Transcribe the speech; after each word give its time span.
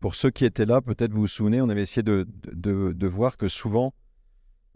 pour 0.00 0.14
ceux 0.14 0.30
qui 0.30 0.44
étaient 0.44 0.66
là, 0.66 0.80
peut-être 0.80 1.12
vous 1.12 1.22
vous 1.22 1.26
souvenez, 1.26 1.60
on 1.60 1.68
avait 1.68 1.82
essayé 1.82 2.02
de, 2.02 2.26
de, 2.52 3.06
voir 3.06 3.36
que 3.36 3.48
souvent, 3.48 3.94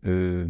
euh, 0.07 0.47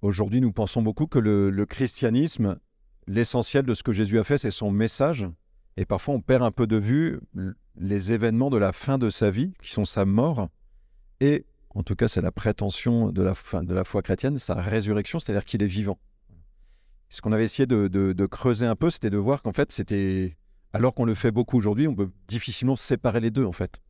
aujourd'hui, 0.00 0.40
nous 0.40 0.52
pensons 0.52 0.82
beaucoup 0.82 1.06
que 1.06 1.18
le, 1.18 1.66
christianisme, 1.66 2.58
l'essentiel 3.06 3.64
de 3.64 3.74
ce 3.74 3.82
que 3.82 3.92
Jésus 3.92 4.18
a 4.18 4.24
fait, 4.24 4.38
c'est 4.38 4.50
son 4.50 4.70
message. 4.70 5.26
Et 5.76 5.84
parfois, 5.84 6.14
on 6.14 6.20
perd 6.20 6.42
un 6.42 6.50
peu 6.50 6.66
de 6.66 6.76
vue 6.76 7.20
les 7.76 8.12
événements 8.12 8.50
de 8.50 8.56
la 8.56 8.72
fin 8.72 8.98
de 8.98 9.10
sa 9.10 9.30
vie, 9.30 9.52
qui 9.62 9.70
sont 9.70 9.84
sa 9.84 10.04
mort, 10.04 10.48
et, 11.20 11.44
en 11.70 11.82
tout 11.82 11.94
cas, 11.94 12.08
c'est 12.08 12.22
la 12.22 12.32
prétention 12.32 13.12
de 13.12 13.22
la, 13.22 13.34
de 13.62 13.74
la 13.74 13.84
foi 13.84 14.02
chrétienne, 14.02 14.38
sa 14.38 14.54
résurrection, 14.54 15.18
c'est-à-dire 15.18 15.44
qu'il 15.44 15.62
est 15.62 15.66
vivant. 15.66 15.98
Ce 17.10 17.20
qu'on 17.20 17.32
avait 17.32 17.44
essayé 17.44 17.66
de 17.66 18.26
creuser 18.26 18.66
un 18.66 18.76
peu, 18.76 18.90
c'était 18.90 19.10
de 19.10 19.18
voir 19.18 19.42
qu'en 19.42 19.52
fait, 19.52 19.70
c'était 19.70 20.36
alors 20.72 20.94
qu'on 20.94 21.04
le 21.04 21.14
fait 21.14 21.30
beaucoup 21.30 21.56
aujourd'hui, 21.56 21.88
on 21.88 21.94
peut 21.94 22.10
difficilement 22.26 22.76
séparer 22.76 23.20
les 23.20 23.30
deux, 23.30 23.44
en 23.44 23.52
fait. 23.52 23.80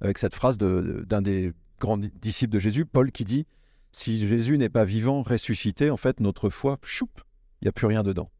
Avec 0.00 0.18
cette 0.18 0.34
phrase 0.34 0.58
d'un 0.58 1.22
des 1.22 1.52
grands 1.80 1.98
disciples 1.98 2.52
de 2.52 2.58
Jésus, 2.58 2.86
Paul, 2.86 3.12
qui 3.12 3.24
dit 3.24 3.46
Si 3.92 4.26
Jésus 4.26 4.58
n'est 4.58 4.68
pas 4.68 4.84
vivant, 4.84 5.22
ressuscité, 5.22 5.90
en 5.90 5.96
fait, 5.96 6.20
notre 6.20 6.50
foi, 6.50 6.78
choup, 6.82 7.10
il 7.60 7.64
n'y 7.64 7.68
a 7.68 7.72
plus 7.72 7.86
rien 7.86 8.02
dedans. 8.02 8.30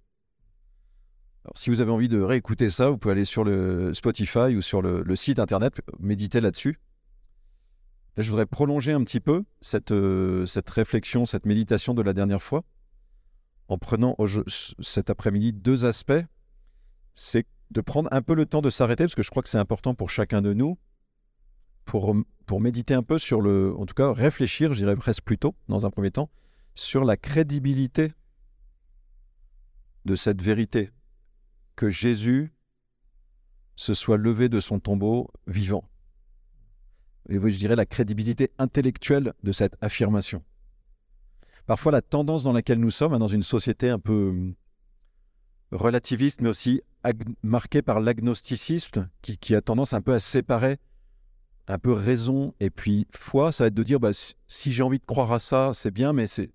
Alors, 1.45 1.57
si 1.57 1.71
vous 1.71 1.81
avez 1.81 1.93
envie 1.93 2.09
de 2.09 2.21
réécouter 2.21 2.71
ça, 2.71 2.91
vous 2.91 2.99
pouvez 2.99 3.13
aller 3.13 3.25
sur 3.25 3.45
le 3.45 3.95
Spotify 3.95 4.57
ou 4.57 4.61
sur 4.61 4.83
le, 4.83 5.17
site 5.17 5.39
internet, 5.39 5.81
méditer 6.01 6.41
là-dessus. 6.41 6.81
Là, 8.17 8.23
je 8.23 8.31
voudrais 8.31 8.47
prolonger 8.47 8.93
un 8.93 9.05
petit 9.05 9.21
peu 9.21 9.45
cette, 9.61 9.93
euh, 9.93 10.45
cette 10.47 10.69
réflexion, 10.69 11.25
cette 11.25 11.47
méditation 11.47 11.95
de 11.95 12.03
la 12.03 12.13
dernière 12.13 12.43
fois, 12.43 12.65
en 13.69 13.79
prenant 13.79 14.17
cet 14.81 15.11
après-midi 15.11 15.53
deux 15.53 15.87
aspects. 15.87 16.25
C'est 17.15 17.47
de 17.71 17.81
prendre 17.81 18.09
un 18.13 18.23
peu 18.23 18.35
le 18.35 18.47
temps 18.47 18.63
de 18.63 18.71
s'arrêter, 18.71 19.05
parce 19.05 19.15
que 19.15 19.23
je 19.23 19.31
crois 19.31 19.43
que 19.43 19.49
c'est 19.49 19.59
important 19.59 19.95
pour 19.95 20.11
chacun 20.11 20.43
de 20.43 20.53
nous, 20.53 20.79
pour, 21.87 22.15
pour 22.45 22.61
méditer 22.61 22.93
un 22.93 23.03
peu 23.03 23.17
sur 23.17 23.41
le, 23.41 23.75
en 23.77 23.87
tout 23.87 23.95
cas 23.95 24.13
réfléchir, 24.13 24.75
je 24.75 24.79
dirais 24.81 24.97
presque 24.97 25.23
plutôt, 25.23 25.55
dans 25.69 25.87
un 25.87 25.91
premier 25.91 26.11
temps, 26.11 26.29
sur 26.75 27.05
la 27.05 27.17
crédibilité 27.17 28.13
de 30.05 30.15
cette 30.15 30.43
vérité, 30.43 30.91
que 31.75 31.89
Jésus 31.89 32.53
se 33.77 33.95
soit 33.95 34.17
levé 34.17 34.49
de 34.49 34.61
son 34.61 34.81
tombeau 34.81 35.31
vivant. 35.47 35.89
Et 37.29 37.39
je 37.39 37.59
dirais 37.59 37.77
la 37.77 37.87
crédibilité 37.87 38.51
intellectuelle 38.59 39.33
de 39.43 39.53
cette 39.53 39.77
affirmation. 39.81 40.43
Parfois, 41.67 41.93
la 41.93 42.03
tendance 42.03 42.45
dans 42.45 42.53
laquelle 42.53 42.79
nous 42.79 42.93
sommes, 42.93 43.15
hein, 43.15 43.19
dans 43.19 43.27
une 43.27 43.43
société 43.43 43.91
un 43.91 43.99
peu 43.99 44.55
relativiste, 45.73 46.41
mais 46.41 46.49
aussi 46.49 46.81
marquée 47.43 47.83
par 47.83 48.01
l'agnosticisme, 48.01 49.09
qui, 49.23 49.55
a 49.55 49.61
tendance 49.61 49.93
un 49.93 50.01
peu 50.01 50.15
à 50.15 50.21
séparer 50.21 50.79
un 51.69 51.79
peu 51.79 51.93
raison 51.93 52.55
et 52.61 52.71
puis 52.71 53.07
foi, 53.11 53.51
ça 53.53 53.65
va 53.65 53.69
être 53.69 53.75
de 53.75 53.83
dire 53.83 53.99
bah, 53.99 54.11
si 54.47 54.73
j'ai 54.73 54.83
envie 54.83 54.99
de 54.99 55.05
croire 55.05 55.33
à 55.33 55.39
ça, 55.39 55.73
c'est 55.75 55.91
bien, 55.91 56.13
mais 56.13 56.27
c'est 56.27 56.53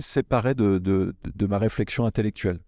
séparé 0.00 0.54
de, 0.54 1.14
ma 1.48 1.58
réflexion 1.58 2.04
intellectuelle. 2.04 2.60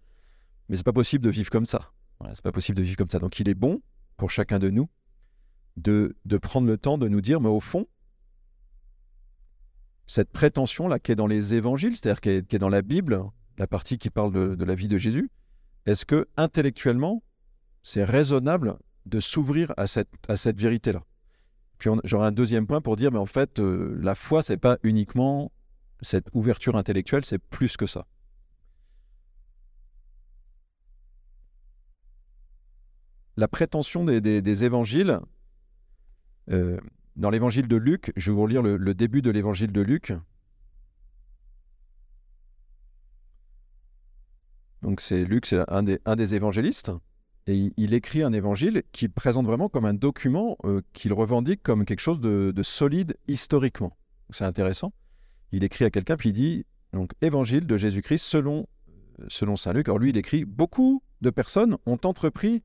Mais 0.69 0.75
c'est 0.75 0.85
pas 0.85 0.93
possible 0.93 1.23
de 1.25 1.29
vivre 1.29 1.49
comme 1.49 1.65
ça. 1.65 1.91
C'est 2.33 2.43
pas 2.43 2.51
possible 2.51 2.77
de 2.77 2.83
vivre 2.83 2.97
comme 2.97 3.09
ça. 3.09 3.19
Donc 3.19 3.39
il 3.39 3.49
est 3.49 3.53
bon 3.53 3.81
pour 4.17 4.31
chacun 4.31 4.59
de 4.59 4.69
nous 4.69 4.89
de, 5.77 6.37
prendre 6.41 6.67
le 6.67 6.77
temps 6.77 6.97
de 6.97 7.07
nous 7.07 7.21
dire, 7.21 7.39
mais 7.39 7.49
au 7.49 7.59
fond, 7.59 7.87
cette 10.05 10.31
prétention-là 10.31 10.99
qui 10.99 11.11
est 11.11 11.15
dans 11.15 11.27
les 11.27 11.55
évangiles, 11.55 11.95
c'est-à-dire 11.95 12.21
qui, 12.21 12.29
est, 12.29 12.59
dans 12.59 12.69
la 12.69 12.81
Bible, 12.81 13.23
la 13.57 13.67
partie 13.67 13.97
qui 13.97 14.09
parle 14.09 14.31
de, 14.31 14.63
la 14.63 14.75
vie 14.75 14.87
de 14.87 14.97
Jésus, 14.97 15.29
est-ce 15.85 16.05
que 16.05 16.27
intellectuellement, 16.37 17.23
c'est 17.83 18.03
raisonnable 18.03 18.77
de 19.05 19.19
s'ouvrir 19.19 19.73
à 19.77 19.87
cette, 19.87 20.09
à 20.27 20.35
cette 20.35 20.59
vérité-là? 20.59 21.03
Puis 21.77 21.89
j'aurai 22.03 22.27
un 22.27 22.31
deuxième 22.31 22.67
point 22.67 22.81
pour 22.81 22.95
dire, 22.95 23.11
mais 23.11 23.19
en 23.19 23.25
fait, 23.25 23.59
euh, 23.59 23.97
la 24.01 24.15
foi, 24.15 24.41
c'est 24.41 24.57
pas 24.57 24.77
uniquement 24.83 25.51
cette 26.01 26.27
ouverture 26.33 26.75
intellectuelle, 26.75 27.25
c'est 27.25 27.39
plus 27.39 27.77
que 27.77 27.85
ça. 27.85 28.05
La 33.35 33.47
prétention 33.47 34.03
des, 34.03 34.63
évangiles, 34.63 35.19
euh, 36.49 36.79
dans 37.15 37.29
l'évangile 37.29 37.67
de 37.67 37.75
Luc, 37.75 38.11
je 38.15 38.31
vais 38.31 38.35
vous 38.35 38.47
lire 38.47 38.63
le 38.63 38.93
début 38.95 39.21
de 39.21 39.29
l'évangile 39.29 39.71
de 39.71 39.81
Luc, 39.81 40.13
Donc 44.81 45.01
c'est 45.01 45.25
Luc, 45.25 45.45
c'est 45.45 45.63
un 45.69 45.83
des, 45.83 46.35
évangélistes. 46.35 46.91
Et 47.47 47.71
il, 47.77 47.93
écrit 47.93 48.23
un 48.23 48.33
évangile 48.33 48.83
qui 48.91 49.07
présente 49.07 49.45
vraiment 49.45 49.69
comme 49.69 49.85
un 49.85 49.93
document 49.93 50.57
euh, 50.65 50.81
qu'il 50.91 51.13
revendique 51.13 51.63
comme 51.63 51.85
quelque 51.85 52.01
chose 52.01 52.19
de, 52.19 52.61
solide 52.61 53.15
historiquement. 53.29 53.95
C'est 54.31 54.43
intéressant. 54.43 54.91
Il 55.53 55.63
écrit 55.63 55.85
à 55.85 55.89
quelqu'un, 55.89 56.17
puis 56.17 56.29
il 56.29 56.33
dit, 56.33 56.65
donc, 56.91 57.13
évangile 57.21 57.65
de 57.65 57.77
Jésus-Christ 57.77 58.23
selon, 58.23 58.67
selon 59.29 59.55
Saint 59.55 59.71
Luc. 59.71 59.87
Alors 59.87 59.97
lui, 59.97 60.09
il 60.09 60.17
écrit, 60.17 60.43
beaucoup 60.43 61.01
de 61.21 61.29
personnes 61.29 61.77
ont 61.85 61.99
entrepris 62.03 62.63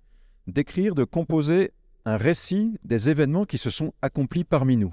d'écrire, 0.48 0.96
de 0.96 1.04
composer 1.04 1.72
un 2.04 2.16
récit 2.16 2.76
des 2.82 3.08
événements 3.08 3.44
qui 3.44 3.58
se 3.58 3.70
sont 3.70 3.92
accomplis 4.02 4.42
parmi 4.42 4.76
nous. 4.76 4.92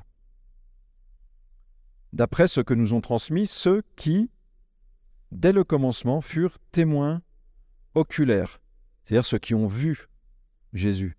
D'après 2.14 2.48
ce 2.48 2.62
que 2.62 2.76
nous 2.76 2.94
ont 2.94 3.02
transmis 3.02 3.48
ceux 3.48 3.82
qui, 3.96 4.30
dès 5.32 5.52
le 5.52 5.64
commencement, 5.64 6.22
furent 6.22 6.60
témoins 6.72 7.22
oculaires, 7.96 8.60
c'est-à-dire 9.10 9.26
ceux 9.26 9.40
qui 9.40 9.56
ont 9.56 9.66
vu 9.66 10.08
Jésus 10.72 11.18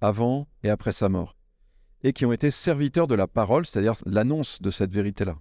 avant 0.00 0.46
et 0.62 0.70
après 0.70 0.92
sa 0.92 1.08
mort, 1.08 1.36
et 2.04 2.12
qui 2.12 2.24
ont 2.24 2.32
été 2.32 2.52
serviteurs 2.52 3.08
de 3.08 3.16
la 3.16 3.26
parole, 3.26 3.66
c'est-à-dire 3.66 3.96
l'annonce 4.06 4.62
de 4.62 4.70
cette 4.70 4.92
vérité-là. 4.92 5.36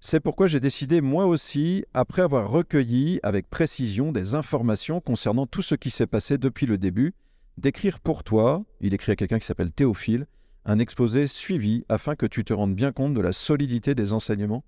C'est 0.00 0.20
pourquoi 0.20 0.48
j'ai 0.48 0.60
décidé, 0.60 1.00
moi 1.00 1.24
aussi, 1.24 1.82
après 1.94 2.20
avoir 2.20 2.50
recueilli 2.50 3.20
avec 3.22 3.48
précision 3.48 4.12
des 4.12 4.34
informations 4.34 5.00
concernant 5.00 5.46
tout 5.46 5.62
ce 5.62 5.76
qui 5.76 5.88
s'est 5.88 6.06
passé 6.06 6.36
depuis 6.36 6.66
le 6.66 6.76
début, 6.76 7.14
d'écrire 7.56 8.00
pour 8.00 8.22
toi, 8.22 8.66
il 8.82 8.92
écrit 8.92 9.12
à 9.12 9.16
quelqu'un 9.16 9.38
qui 9.38 9.46
s'appelle 9.46 9.72
Théophile, 9.72 10.26
un 10.66 10.78
exposé 10.78 11.26
suivi 11.26 11.86
afin 11.88 12.16
que 12.16 12.26
tu 12.26 12.44
te 12.44 12.52
rendes 12.52 12.74
bien 12.74 12.92
compte 12.92 13.14
de 13.14 13.20
la 13.22 13.32
solidité 13.32 13.94
des 13.94 14.12
enseignements 14.12 14.62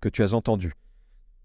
que 0.00 0.08
tu 0.08 0.24
as 0.24 0.34
entendu. 0.34 0.74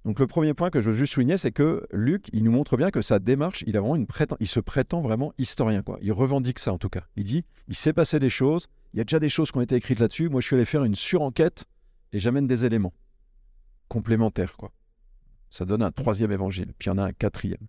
Donc 0.05 0.19
le 0.19 0.27
premier 0.27 0.53
point 0.53 0.69
que 0.69 0.81
je 0.81 0.89
veux 0.89 0.95
juste 0.95 1.13
souligner, 1.13 1.37
c'est 1.37 1.51
que 1.51 1.87
Luc, 1.91 2.27
il 2.33 2.43
nous 2.43 2.51
montre 2.51 2.75
bien 2.75 2.91
que 2.91 3.01
sa 3.01 3.19
démarche, 3.19 3.63
il 3.67 3.77
a 3.77 3.79
vraiment 3.79 3.95
une 3.95 4.07
il 4.39 4.47
se 4.47 4.59
prétend 4.59 5.01
vraiment 5.01 5.33
historien, 5.37 5.81
quoi. 5.81 5.97
Il 6.01 6.11
revendique 6.11 6.59
ça 6.59 6.73
en 6.73 6.77
tout 6.77 6.89
cas. 6.89 7.03
Il 7.15 7.23
dit, 7.23 7.45
il 7.69 7.75
s'est 7.75 7.93
passé 7.93 8.19
des 8.19 8.29
choses, 8.29 8.67
il 8.93 8.97
y 8.97 9.01
a 9.01 9.05
déjà 9.05 9.19
des 9.19 9.29
choses 9.29 9.51
qui 9.51 9.57
ont 9.57 9.61
été 9.61 9.75
écrites 9.75 9.99
là-dessus. 9.99 10.27
Moi, 10.27 10.41
je 10.41 10.47
suis 10.47 10.55
allé 10.55 10.65
faire 10.65 10.83
une 10.83 10.95
surenquête 10.95 11.65
et 12.11 12.19
j'amène 12.19 12.47
des 12.47 12.65
éléments 12.65 12.93
complémentaires, 13.87 14.57
quoi. 14.57 14.71
Ça 15.49 15.65
donne 15.65 15.83
un 15.83 15.91
troisième 15.91 16.31
évangile, 16.31 16.73
puis 16.77 16.87
il 16.87 16.89
y 16.89 16.93
en 16.93 16.97
a 16.97 17.03
un 17.03 17.13
quatrième. 17.13 17.67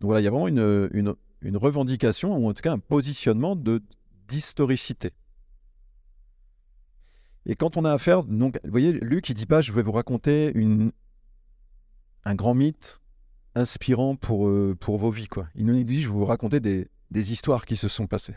Donc 0.00 0.08
voilà, 0.08 0.20
il 0.20 0.24
y 0.24 0.26
a 0.26 0.30
vraiment 0.30 0.48
une, 0.48 1.56
revendication, 1.56 2.36
ou 2.36 2.48
en 2.48 2.52
tout 2.52 2.62
cas 2.62 2.72
un 2.72 2.78
positionnement 2.78 3.54
de 3.54 3.82
d'historicité. 4.26 5.10
Et 7.46 7.56
quand 7.56 7.76
on 7.76 7.84
a 7.84 7.92
affaire, 7.92 8.22
donc, 8.22 8.58
vous 8.64 8.70
voyez, 8.70 8.92
Luc, 8.92 9.28
il 9.28 9.34
dit 9.34 9.46
pas, 9.46 9.60
je 9.60 9.72
vais 9.72 9.82
vous 9.82 9.92
raconter 9.92 10.52
un 12.24 12.34
grand 12.34 12.54
mythe 12.54 13.00
inspirant 13.54 14.16
pour, 14.16 14.48
euh, 14.48 14.76
pour 14.78 14.96
vos 14.96 15.10
vies. 15.10 15.28
Quoi. 15.28 15.48
Il 15.54 15.66
nous 15.66 15.82
dit, 15.82 16.00
je 16.00 16.08
vais 16.08 16.14
vous 16.14 16.24
raconter 16.24 16.60
des, 16.60 16.88
des, 17.10 17.32
histoires 17.32 17.66
qui 17.66 17.76
se 17.76 17.88
sont 17.88 18.06
passées. 18.06 18.36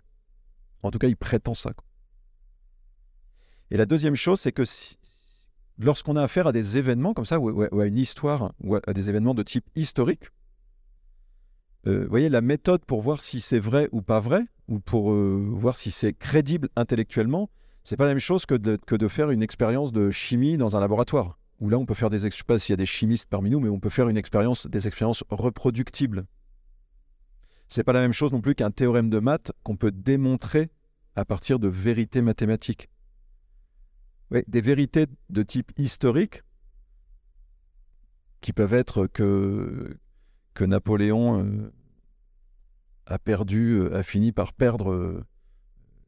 En 0.82 0.92
tout 0.92 0.98
cas, 0.98 1.08
il 1.08 1.16
prétend 1.16 1.54
ça. 1.54 1.72
Et 3.72 3.78
la 3.78 3.86
deuxième 3.86 4.16
chose, 4.16 4.40
c'est 4.40 4.52
que 4.52 4.64
lorsqu'on 5.80 6.16
a 6.16 6.24
affaire 6.24 6.48
à 6.48 6.52
des 6.52 6.78
événements 6.78 7.14
comme 7.14 7.26
ça, 7.26 7.40
ou, 7.40 7.80
à 7.80 7.86
une 7.86 7.98
histoire, 7.98 8.54
ou 8.62 8.76
à, 8.76 8.94
des 8.94 9.10
événements 9.10 9.34
de 9.34 9.44
type 9.44 9.66
historique, 9.76 10.26
euh, 11.88 12.04
vous 12.04 12.10
voyez, 12.10 12.30
la 12.30 12.42
méthode 12.42 12.84
pour 12.86 13.02
voir 13.02 13.22
si 13.22 13.40
c'est 13.40 13.60
vrai 13.60 13.90
ou 13.92 14.02
pas 14.02 14.20
vrai, 14.20 14.46
ou 14.68 14.80
pour 14.80 15.12
euh, 15.12 15.48
voir 15.54 15.78
si 15.78 15.92
c'est 15.92 16.14
crédible 16.14 16.70
intellectuellement, 16.76 17.50
c'est 17.86 17.98
pas 17.98 18.06
la 18.06 18.10
même 18.10 18.20
chose 18.20 18.48
que 18.48 18.56
de, 18.56 19.08
faire 19.08 19.30
une 19.30 19.44
expérience 19.44 19.92
de 19.92 20.10
chimie 20.10 20.58
dans 20.58 20.76
un 20.76 20.80
laboratoire. 20.80 21.38
Où 21.60 21.70
là, 21.70 21.78
on 21.78 21.86
peut 21.86 21.94
faire 21.94 22.10
des, 22.10 22.18
je 22.18 22.30
sais 22.30 22.44
pas 22.46 22.58
s'il 22.58 22.74
y 22.74 22.76
a 22.76 22.78
des 22.78 22.86
chimistes 22.86 23.30
parmi 23.30 23.52
nous, 23.52 23.60
mais 23.60 23.70
on 23.70 23.80
peut 23.80 23.90
faire 23.90 24.10
une 24.10 24.18
expérience, 24.18 24.66
des 24.66 24.88
expériences 24.88 25.24
reproductibles. 25.30 26.26
C'est 27.68 27.84
pas 27.84 27.94
la 27.94 28.02
même 28.02 28.12
chose 28.12 28.32
non 28.34 28.42
plus 28.42 28.56
qu'un 28.56 28.72
théorème 28.72 29.12
de 29.12 29.20
maths 29.20 29.52
qu'on 29.62 29.78
peut 29.78 29.92
démontrer 29.92 30.72
à 31.16 31.26
partir 31.26 31.60
de 31.60 31.68
vérités 31.68 32.22
mathématiques. 32.22 32.90
des 34.32 34.62
vérités 34.62 35.06
de 35.30 35.44
type 35.44 35.72
historique 35.78 36.42
qui 38.42 38.52
peuvent 38.52 38.74
être 38.74 39.06
que, 39.06 39.96
que 40.56 40.64
Napoléon 40.64 41.44
euh, 41.44 41.72
a 43.06 43.20
perdu, 43.20 43.80
euh, 43.80 43.96
a 43.96 44.02
fini 44.02 44.32
par 44.32 44.54
perdre 44.54 44.92
euh, 44.92 45.24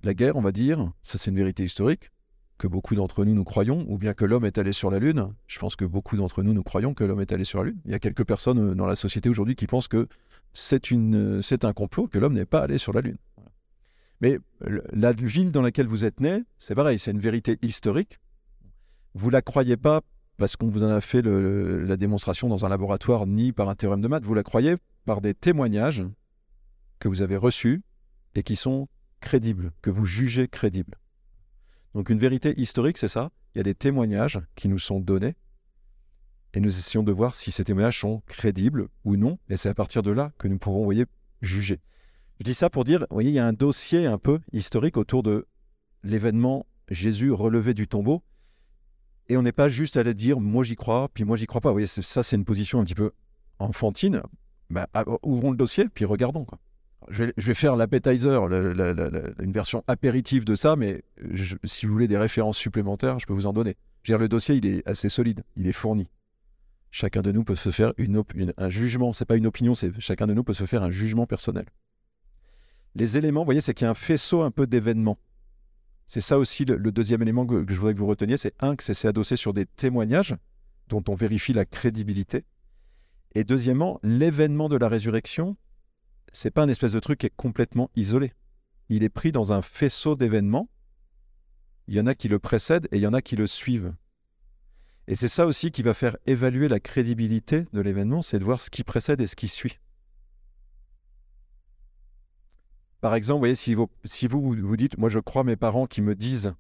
la 0.04 0.14
guerre, 0.14 0.36
on 0.36 0.42
va 0.42 0.52
dire, 0.52 0.92
ça 1.02 1.18
c'est 1.18 1.32
une 1.32 1.38
vérité 1.38 1.64
historique, 1.64 2.12
que 2.58 2.68
beaucoup 2.68 2.96
d'entre 2.96 3.24
nous 3.26 3.34
nous 3.34 3.44
croyons, 3.44 3.86
ou 3.88 3.98
bien 3.98 4.14
que 4.14 4.26
l'homme 4.26 4.46
est 4.46 4.58
allé 4.58 4.72
sur 4.72 4.90
la 4.90 5.00
Lune. 5.00 5.34
Je 5.48 5.60
pense 5.60 5.76
que 5.76 5.86
beaucoup 5.86 6.18
d'entre 6.18 6.44
nous 6.44 6.54
nous 6.54 6.64
croyons 6.64 6.94
que 6.94 7.04
l'homme 7.04 7.22
est 7.22 7.32
allé 7.32 7.44
sur 7.44 7.60
la 7.60 7.66
Lune. 7.66 7.80
Il 7.86 7.92
y 7.92 7.96
a 7.96 8.00
quelques 8.00 8.26
personnes 8.26 8.72
euh, 8.72 8.76
dans 8.76 8.88
la 8.88 8.96
société 8.96 9.30
aujourd'hui 9.30 9.56
qui 9.56 9.68
pensent 9.68 9.88
que 9.88 10.08
c'est 10.54 10.90
une, 10.90 11.42
c'est 11.42 11.66
un 11.66 11.74
complot 11.74 12.08
que 12.08 12.18
l'homme 12.18 12.34
n'est 12.34 12.46
pas 12.46 12.60
allé 12.60 12.78
sur 12.78 12.94
la 12.94 13.02
Lune. 13.02 13.18
Mais 14.20 14.40
la 14.92 15.12
ville 15.12 15.52
dans 15.52 15.62
laquelle 15.62 15.86
vous 15.86 16.04
êtes 16.04 16.20
né, 16.20 16.44
c'est 16.58 16.74
pareil, 16.74 16.98
c'est 16.98 17.12
une 17.12 17.20
vérité 17.20 17.60
historique. 17.62 18.18
Vous 19.14 19.30
la 19.30 19.44
croyez 19.44 19.78
pas 19.78 20.02
parce 20.38 20.56
qu'on 20.56 20.70
vous 20.70 20.84
en 20.84 20.90
a 20.90 21.02
fait 21.02 21.22
la 21.22 21.98
démonstration 21.98 22.48
dans 22.48 22.66
un 22.66 22.70
laboratoire 22.70 23.28
ni 23.28 23.52
par 23.52 23.70
un 23.70 23.76
théorème 23.76 24.02
de 24.02 24.08
maths, 24.08 24.24
vous 24.24 24.34
la 24.34 24.44
croyez 24.44 24.76
par 25.06 25.22
des 25.22 25.34
témoignages 25.34 26.04
que 27.00 27.08
vous 27.08 27.22
avez 27.22 27.38
reçus 27.38 27.82
et 28.36 28.44
qui 28.44 28.56
sont 28.56 28.88
crédibles, 29.19 29.72
que 29.81 29.90
vous 29.90 30.06
jugez 30.06 30.48
crédibles. 30.48 30.98
Donc 31.94 32.10
une 32.10 32.19
vérité 32.19 32.54
historique, 32.60 32.98
c'est 32.98 33.08
ça. 33.08 33.31
Il 33.56 33.58
y 33.58 33.62
a 33.62 33.64
des 33.64 33.75
témoignages 33.75 34.40
qui 34.56 34.68
nous 34.68 34.80
sont 34.80 35.00
donnés 35.00 35.36
et 36.54 36.60
nous 36.60 36.69
essayons 36.69 37.04
de 37.04 37.12
voir 37.12 37.36
si 37.36 37.52
ces 37.52 37.64
témoignages 37.64 38.00
sont 38.00 38.22
crédibles 38.25 38.88
ou 39.04 39.16
non. 39.16 39.38
Et 39.50 39.58
c'est 39.58 39.69
à 39.69 39.74
partir 39.74 40.02
de 40.02 40.12
là 40.12 40.31
que 40.38 40.48
nous 40.48 40.58
pourrons, 40.58 40.84
voyez, 40.84 41.06
juger. 41.42 41.80
Je 42.40 42.44
dis 42.44 42.54
ça 42.54 42.69
pour 42.69 42.84
dire, 42.84 43.02
vous 43.10 43.16
voyez, 43.16 43.30
il 43.30 43.36
y 43.36 43.40
a 43.40 43.46
un 43.46 43.54
dossier 43.54 44.06
un 44.06 44.18
peu 44.18 44.40
historique 44.54 44.98
autour 44.98 45.24
de 45.24 45.48
l'événement 46.04 46.66
Jésus 46.90 47.31
relevé 47.31 47.74
du 47.74 47.88
tombeau. 47.88 48.24
Et 49.30 49.38
on 49.38 49.42
n'est 49.42 49.52
pas 49.52 49.69
juste 49.69 49.98
à 49.98 50.00
aller 50.00 50.14
dire, 50.14 50.40
moi 50.40 50.64
j'y 50.64 50.75
crois, 50.75 51.10
puis 51.10 51.25
moi 51.25 51.36
j'y 51.36 51.48
crois 51.48 51.62
pas. 51.62 51.69
Vous 51.69 51.75
voyez, 51.75 51.88
ça 51.88 52.24
c'est 52.24 52.36
une 52.36 52.46
position 52.46 52.80
un 52.80 52.84
petit 52.84 52.96
peu 52.96 53.12
enfantine. 53.60 54.22
Bah, 54.69 54.88
ouvrons 55.24 55.52
le 55.52 55.58
dossier, 55.58 55.86
puis 55.94 56.06
regardons. 56.06 56.46
Je, 57.10 57.26
vais, 57.38 57.54
faire 57.54 57.76
l'appetizer, 57.76 58.42
une 58.48 59.52
version 59.52 59.84
apéritive 59.88 60.46
de 60.46 60.56
ça, 60.56 60.76
mais 60.76 61.04
si 61.64 61.86
vous 61.86 61.94
voulez 61.94 62.08
des 62.08 62.18
références 62.18 62.58
supplémentaires, 62.58 63.20
je 63.20 63.26
peux 63.26 63.34
vous 63.34 63.48
en 63.48 63.54
donner. 63.54 63.78
Le 64.08 64.28
dossier, 64.28 64.56
il 64.56 64.66
est 64.66 64.88
assez 64.88 65.10
solide, 65.10 65.44
il 65.56 65.68
est 65.68 65.74
fourni. 65.74 66.10
Chacun 66.92 67.22
de 67.22 67.32
nous 67.32 67.44
peut 67.44 67.56
se 67.56 67.70
faire 67.70 67.94
un 68.58 68.70
jugement, 68.70 69.14
c'est 69.14 69.26
pas 69.26 69.36
une 69.36 69.48
opinion, 69.48 69.76
c'est 69.76 69.98
chacun 70.00 70.28
de 70.28 70.34
nous 70.34 70.44
peut 70.44 70.54
se 70.54 70.66
faire 70.66 70.84
un 70.84 70.90
jugement 70.90 71.28
personnel. 71.28 71.66
Les 72.96 73.18
éléments, 73.18 73.42
vous 73.42 73.46
voyez, 73.46 73.62
c'est 73.62 73.74
qu'il 73.74 73.86
y 73.86 73.88
a 73.88 73.92
un 73.92 73.96
faisceau 73.96 74.42
un 74.42 74.52
peu 74.52 74.66
d'événements. 74.66 75.20
C'est 76.06 76.22
ça 76.22 76.40
aussi 76.40 76.66
le, 76.66 76.92
deuxième 76.92 77.22
élément 77.22 77.46
que, 77.46 77.66
je 77.68 77.76
voudrais 77.76 77.94
que 77.94 78.00
vous 78.00 78.08
reteniez, 78.08 78.38
c'est 78.38 78.56
un, 78.62 78.76
que 78.76 78.84
c'est 78.84 79.08
adossé 79.08 79.36
sur 79.36 79.54
des 79.54 79.66
témoignages 79.66 80.36
dont 80.88 81.04
on 81.10 81.16
vérifie 81.16 81.54
la 81.54 81.66
crédibilité. 81.66 82.46
Et 83.36 83.44
deuxièmement, 83.44 84.00
l'événement 84.04 84.70
de 84.70 84.78
la 84.78 84.88
résurrection, 84.88 85.58
c'est 86.32 86.52
pas 86.52 86.64
un 86.64 86.70
espèce 86.70 86.94
de 86.94 87.00
truc 87.00 87.20
qui 87.20 87.26
est 87.26 87.36
complètement 87.36 87.90
isolé. 87.96 88.34
Il 88.90 89.04
est 89.04 89.10
pris 89.10 89.32
dans 89.32 89.54
un 89.54 89.62
faisceau 89.62 90.16
d'événements. 90.16 90.70
Il 91.88 91.96
y 91.96 92.00
en 92.00 92.08
a 92.08 92.16
qui 92.16 92.28
le 92.28 92.40
précèdent 92.40 92.88
et 92.92 92.98
il 92.98 93.02
y 93.02 93.08
en 93.08 93.14
a 93.14 93.22
qui 93.22 93.36
le 93.36 93.48
suivent. 93.48 93.94
Et 95.08 95.16
c'est 95.16 95.30
ça 95.30 95.46
aussi 95.46 95.72
qui 95.72 95.84
va 95.84 95.94
faire 95.94 96.18
évaluer 96.26 96.68
la 96.68 96.80
crédibilité 96.80 97.66
de 97.72 97.82
l'événement, 97.82 98.22
c'est 98.22 98.40
de 98.40 98.44
voir 98.44 98.62
ce 98.62 98.70
qui 98.70 98.84
précède 98.84 99.22
et 99.22 99.28
ce 99.28 99.38
qui 99.38 99.48
suit. 99.48 99.80
Par 103.00 103.16
exemple, 103.16 103.36
vous 103.36 103.40
voyez, 103.40 103.56
si 103.56 103.74
vous, 103.74 103.90
vous 104.42 104.78
dites, 104.78 104.98
moi 104.98 105.10
je 105.10 105.20
crois 105.20 105.44
mes 105.44 105.56
parents 105.56 105.88
qui 105.88 106.02
me 106.02 106.14
disent 106.16 106.54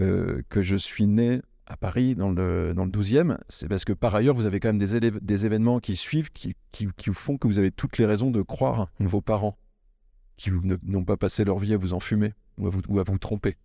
euh, 0.00 0.42
que 0.48 0.62
je 0.62 0.74
suis 0.74 1.06
né 1.06 1.42
à 1.70 1.76
Paris 1.76 2.16
dans 2.16 2.32
le, 2.32 2.74
dans 2.74 2.84
le 2.84 2.90
12e, 2.90 3.38
c'est 3.48 3.68
parce 3.68 3.84
que 3.84 3.92
par 3.92 4.16
ailleurs, 4.16 4.34
vous 4.34 4.44
avez 4.44 4.58
quand 4.58 4.68
même 4.68 4.78
des, 4.78 5.46
événements 5.46 5.78
qui 5.78 5.94
suivent, 5.94 6.30
qui, 6.32 6.56
qui, 6.72 6.88
font 7.12 7.38
que 7.38 7.46
vous 7.46 7.60
avez 7.60 7.70
toutes 7.70 7.96
les 7.98 8.06
raisons 8.06 8.32
de 8.32 8.42
croire 8.42 8.88
vos 8.98 9.20
parents, 9.20 9.56
qui 10.36 10.50
n'ont 10.82 11.04
pas 11.04 11.16
passé 11.16 11.44
leur 11.44 11.58
vie 11.60 11.72
à 11.72 11.76
vous 11.76 11.94
enfumer 11.94 12.34
ou 12.58 12.66
à 12.66 12.70
vous, 12.70 12.82
ou 12.88 12.98
à 12.98 13.04
vous 13.04 13.18
tromper. 13.18 13.56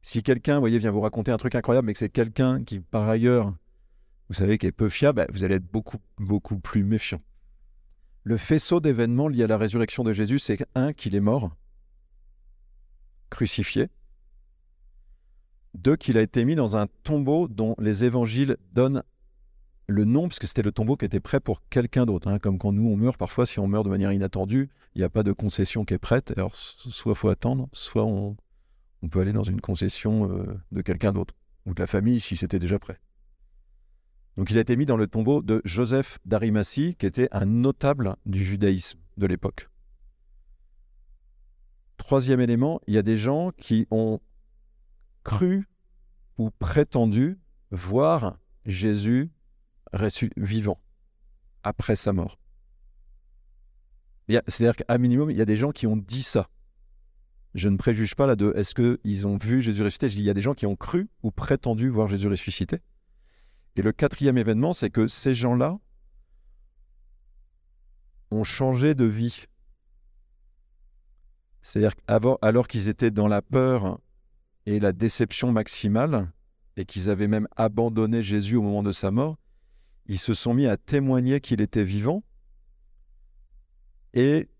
Si 0.00 0.22
quelqu'un, 0.22 0.60
voyez, 0.60 0.78
vient 0.78 0.90
vous 0.90 1.02
raconter 1.02 1.30
un 1.30 1.36
truc 1.36 1.54
incroyable, 1.54 1.86
mais 1.86 1.92
que 1.92 1.98
c'est 1.98 2.08
quelqu'un 2.08 2.64
qui, 2.64 2.80
par 2.80 3.06
ailleurs, 3.06 3.54
vous 4.28 4.34
savez, 4.34 4.56
qui 4.56 4.64
est 4.64 4.72
peu 4.72 4.88
fiable, 4.88 5.16
bah, 5.16 5.26
vous 5.34 5.44
allez 5.44 5.56
être 5.56 5.70
beaucoup, 5.70 5.98
beaucoup 6.16 6.58
plus 6.58 6.84
méfiant. 6.84 7.20
Le 8.24 8.38
faisceau 8.38 8.80
d'événements 8.80 9.28
liés 9.28 9.44
à 9.44 9.46
la 9.46 9.58
résurrection 9.58 10.04
de 10.04 10.14
Jésus, 10.14 10.38
c'est 10.38 10.64
un, 10.74 10.94
qu'il 10.94 11.14
est 11.14 11.20
mort, 11.20 11.54
crucifié. 13.28 13.88
Deux, 15.78 15.94
qu'il 15.94 16.18
a 16.18 16.22
été 16.22 16.44
mis 16.44 16.56
dans 16.56 16.76
un 16.76 16.88
tombeau 17.04 17.46
dont 17.46 17.76
les 17.78 18.04
évangiles 18.04 18.56
donnent 18.72 19.04
le 19.86 20.04
nom, 20.04 20.26
parce 20.26 20.40
que 20.40 20.48
c'était 20.48 20.62
le 20.62 20.72
tombeau 20.72 20.96
qui 20.96 21.04
était 21.04 21.20
prêt 21.20 21.38
pour 21.38 21.62
quelqu'un 21.68 22.04
d'autre. 22.04 22.26
Hein. 22.26 22.40
comme 22.40 22.58
quand 22.58 22.72
nous, 22.72 22.88
on 22.88 22.96
meurt, 22.96 23.16
parfois, 23.16 23.46
si 23.46 23.60
on 23.60 23.68
meurt 23.68 23.84
de 23.84 23.90
manière 23.90 24.10
inattendue, 24.10 24.70
il 24.96 24.98
n'y 24.98 25.04
a 25.04 25.08
pas 25.08 25.22
de 25.22 25.30
concession 25.30 25.84
qui 25.84 25.94
est 25.94 25.98
prête. 25.98 26.32
Alors, 26.36 26.52
soit 26.54 27.14
faut 27.14 27.28
attendre, 27.28 27.68
soit 27.72 28.04
on, 28.04 28.36
peut 29.08 29.20
aller 29.20 29.32
dans 29.32 29.44
une 29.44 29.60
concession 29.60 30.28
euh, 30.28 30.46
de 30.72 30.82
quelqu'un 30.82 31.12
d'autre, 31.12 31.34
ou 31.64 31.74
de 31.74 31.80
la 31.80 31.86
famille, 31.86 32.18
si 32.18 32.36
c'était 32.36 32.58
déjà 32.58 32.80
prêt. 32.80 32.98
Donc 34.36 34.50
il 34.50 34.58
a 34.58 34.60
été 34.60 34.76
mis 34.76 34.84
dans 34.84 34.96
le 34.96 35.06
tombeau 35.06 35.42
de 35.42 35.62
Joseph 35.64 36.18
d'Arimathie, 36.24 36.96
qui 36.96 37.06
était 37.06 37.28
un 37.30 37.46
notable 37.46 38.16
du 38.26 38.44
judaïsme 38.44 38.98
de 39.16 39.26
l'époque. 39.26 39.70
Troisième 41.98 42.40
élément, 42.40 42.80
il 42.88 42.94
y 42.94 42.98
a 42.98 43.02
des 43.02 43.16
gens 43.16 43.52
qui 43.56 43.86
ont 43.92 44.20
cru 45.28 45.68
ou 46.38 46.50
prétendu 46.50 47.38
voir 47.70 48.38
Jésus 48.64 49.30
vivant 50.36 50.80
après 51.62 51.96
sa 51.96 52.14
mort. 52.14 52.38
C'est-à-dire 54.46 54.76
qu'à 54.76 54.96
minimum, 54.96 55.30
il 55.30 55.36
y 55.36 55.42
a 55.42 55.44
des 55.44 55.56
gens 55.56 55.70
qui 55.70 55.86
ont 55.86 55.96
dit 55.98 56.22
ça. 56.22 56.48
Je 57.54 57.68
ne 57.68 57.76
préjuge 57.76 58.14
pas 58.14 58.26
là 58.26 58.36
de 58.36 58.52
est-ce 58.56 58.74
qu'ils 58.74 59.26
ont 59.26 59.36
vu 59.36 59.60
Jésus 59.60 59.82
ressuscité? 59.82 60.08
Je 60.08 60.14
dis 60.16 60.22
il 60.22 60.26
y 60.26 60.30
a 60.30 60.34
des 60.34 60.40
gens 60.40 60.54
qui 60.54 60.66
ont 60.66 60.76
cru 60.76 61.10
ou 61.22 61.30
prétendu 61.30 61.90
voir 61.90 62.08
Jésus 62.08 62.28
ressuscité. 62.28 62.80
Et 63.76 63.82
le 63.82 63.92
quatrième 63.92 64.38
événement, 64.38 64.72
c'est 64.72 64.90
que 64.90 65.08
ces 65.08 65.34
gens-là 65.34 65.78
ont 68.30 68.44
changé 68.44 68.94
de 68.94 69.04
vie. 69.04 69.44
C'est-à-dire 71.60 71.92
alors 72.40 72.66
qu'ils 72.66 72.88
étaient 72.88 73.10
dans 73.10 73.28
la 73.28 73.42
peur 73.42 74.00
et 74.68 74.80
la 74.80 74.92
déception 74.92 75.50
maximale, 75.50 76.30
et 76.76 76.84
qu'ils 76.84 77.08
avaient 77.08 77.26
même 77.26 77.48
abandonné 77.56 78.22
Jésus 78.22 78.56
au 78.56 78.60
moment 78.60 78.82
de 78.82 78.92
sa 78.92 79.10
mort, 79.10 79.38
ils 80.04 80.18
se 80.18 80.34
sont 80.34 80.52
mis 80.52 80.66
à 80.66 80.76
témoigner 80.76 81.40
qu'il 81.40 81.62
était 81.62 81.84
vivant. 81.84 82.22
Et 84.12 84.50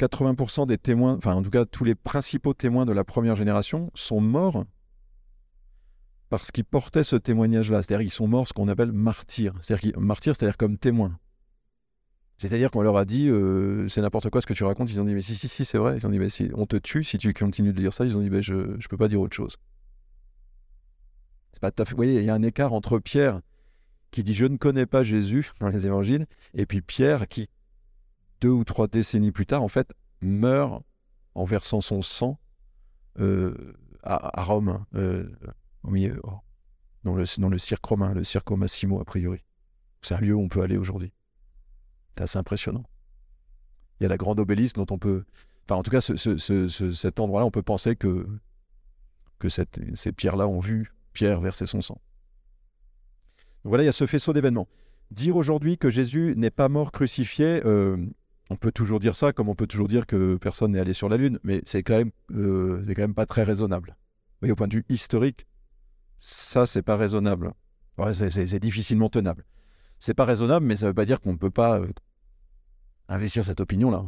80% 0.00 0.66
des 0.66 0.78
témoins, 0.78 1.16
enfin 1.16 1.34
en 1.34 1.42
tout 1.42 1.50
cas 1.50 1.66
tous 1.66 1.84
les 1.84 1.94
principaux 1.94 2.54
témoins 2.54 2.86
de 2.86 2.92
la 2.92 3.04
première 3.04 3.36
génération 3.36 3.90
sont 3.94 4.22
morts 4.22 4.64
parce 6.30 6.50
qu'ils 6.50 6.64
portaient 6.64 7.04
ce 7.04 7.16
témoignage-là. 7.16 7.82
C'est-à-dire 7.82 8.04
qu'ils 8.04 8.12
sont 8.12 8.26
morts 8.26 8.48
ce 8.48 8.54
qu'on 8.54 8.68
appelle 8.68 8.92
martyrs. 8.92 9.54
C'est-à-dire 9.60 10.00
martyrs, 10.00 10.34
c'est-à-dire 10.34 10.56
comme 10.56 10.78
témoins. 10.78 11.18
C'est-à-dire 12.38 12.70
qu'on 12.70 12.82
leur 12.82 12.96
a 12.96 13.04
dit 13.04 13.30
c'est 13.88 14.00
n'importe 14.00 14.30
quoi 14.30 14.40
ce 14.40 14.46
que 14.46 14.54
tu 14.54 14.64
racontes. 14.64 14.90
Ils 14.90 15.00
ont 15.00 15.04
dit 15.04 15.14
mais 15.14 15.20
si 15.20 15.34
si 15.34 15.48
si 15.48 15.64
c'est 15.64 15.78
vrai. 15.78 15.98
Ils 15.98 16.06
ont 16.06 16.10
dit 16.10 16.18
mais 16.18 16.28
si 16.28 16.50
on 16.54 16.66
te 16.66 16.76
tue 16.76 17.04
si 17.04 17.18
tu 17.18 17.34
continues 17.34 17.72
de 17.72 17.80
dire 17.80 17.92
ça. 17.92 18.04
Ils 18.04 18.16
ont 18.16 18.20
dit 18.20 18.30
mais 18.30 18.42
je 18.42 18.54
ne 18.54 18.88
peux 18.88 18.96
pas 18.96 19.08
dire 19.08 19.20
autre 19.20 19.34
chose. 19.34 19.56
Pas 21.60 21.72
Vous 21.76 21.96
voyez, 21.96 22.20
il 22.20 22.24
y 22.24 22.30
a 22.30 22.34
un 22.34 22.42
écart 22.42 22.72
entre 22.72 23.00
Pierre 23.00 23.40
qui 24.12 24.22
dit 24.22 24.34
je 24.34 24.46
ne 24.46 24.56
connais 24.56 24.86
pas 24.86 25.02
Jésus 25.02 25.50
dans 25.60 25.68
les 25.68 25.86
évangiles 25.86 26.26
et 26.54 26.64
puis 26.64 26.80
Pierre 26.80 27.26
qui 27.26 27.48
deux 28.40 28.50
ou 28.50 28.62
trois 28.62 28.86
décennies 28.86 29.32
plus 29.32 29.46
tard 29.46 29.64
en 29.64 29.68
fait 29.68 29.92
meurt 30.20 30.84
en 31.34 31.44
versant 31.44 31.80
son 31.80 32.02
sang 32.02 32.38
à, 34.04 34.44
Rome. 34.44 34.84
Oh, 35.84 35.90
dans, 37.04 37.14
le, 37.14 37.24
dans 37.40 37.48
le 37.48 37.58
cirque 37.58 37.84
romain, 37.84 38.12
le 38.12 38.24
Circo 38.24 38.56
Massimo, 38.56 39.00
a 39.00 39.04
priori. 39.04 39.44
C'est 40.02 40.14
un 40.14 40.20
lieu 40.20 40.34
où 40.34 40.40
on 40.40 40.48
peut 40.48 40.62
aller 40.62 40.76
aujourd'hui. 40.76 41.12
C'est 42.18 42.24
assez 42.24 42.38
impressionnant. 42.38 42.82
Il 44.00 44.02
y 44.02 44.06
a 44.06 44.08
la 44.08 44.16
grande 44.16 44.40
obélisque 44.40 44.74
dont 44.74 44.86
on 44.90 44.98
peut. 44.98 45.22
Enfin, 45.64 45.78
en 45.78 45.82
tout 45.84 45.90
cas, 45.92 46.00
cet 46.00 47.20
endroit-là, 47.20 47.46
on 47.46 47.52
peut 47.52 47.62
penser 47.62 47.94
que, 47.94 48.26
que 49.38 49.48
ces 49.48 50.12
pierres-là 50.12 50.48
ont 50.48 50.58
vu 50.58 50.92
Pierre 51.12 51.40
verser 51.40 51.66
son 51.66 51.80
sang. 51.80 52.00
voilà, 53.62 53.84
il 53.84 53.86
y 53.86 53.88
a 53.88 53.92
ce 53.92 54.04
faisceau 54.06 54.32
d'événements. 54.32 54.66
Dire 55.12 55.36
aujourd'hui 55.36 55.78
que 55.78 55.90
Jésus 55.90 56.34
n'est 56.36 56.50
pas 56.50 56.68
mort 56.68 56.90
crucifié, 56.90 57.62
euh, 57.64 57.96
on 58.50 58.56
peut 58.56 58.72
toujours 58.72 58.98
dire 58.98 59.14
ça, 59.14 59.32
comme 59.32 59.48
on 59.48 59.54
peut 59.54 59.68
toujours 59.68 59.86
dire 59.86 60.04
que 60.04 60.36
personne 60.38 60.72
n'est 60.72 60.80
allé 60.80 60.94
sur 60.94 61.08
la 61.08 61.18
Lune, 61.18 61.38
mais 61.44 61.62
c'est 61.66 61.84
quand, 61.84 61.98
même, 61.98 62.10
euh, 62.32 62.84
quand 62.88 63.02
même 63.02 63.14
pas 63.14 63.26
très 63.26 63.44
raisonnable. 63.44 63.96
Mais 64.42 64.50
au 64.50 64.56
point 64.56 64.66
de 64.66 64.74
vue 64.74 64.84
historique, 64.88 65.46
ça, 66.18 66.66
c'est 66.66 66.82
pas 66.82 66.96
raisonnable. 66.96 67.52
c'est 68.12 68.58
difficilement 68.58 69.08
tenable. 69.08 69.44
C'est 70.00 70.14
pas 70.14 70.24
raisonnable, 70.24 70.66
mais 70.66 70.76
ça 70.76 70.86
ne 70.86 70.90
veut 70.90 70.94
pas 70.94 71.04
dire 71.04 71.20
qu'on 71.20 71.32
ne 71.32 71.38
peut 71.38 71.50
pas 71.50 71.80
euh, 71.80 71.88
investir 73.08 73.44
cette 73.44 73.60
opinion-là. 73.60 74.04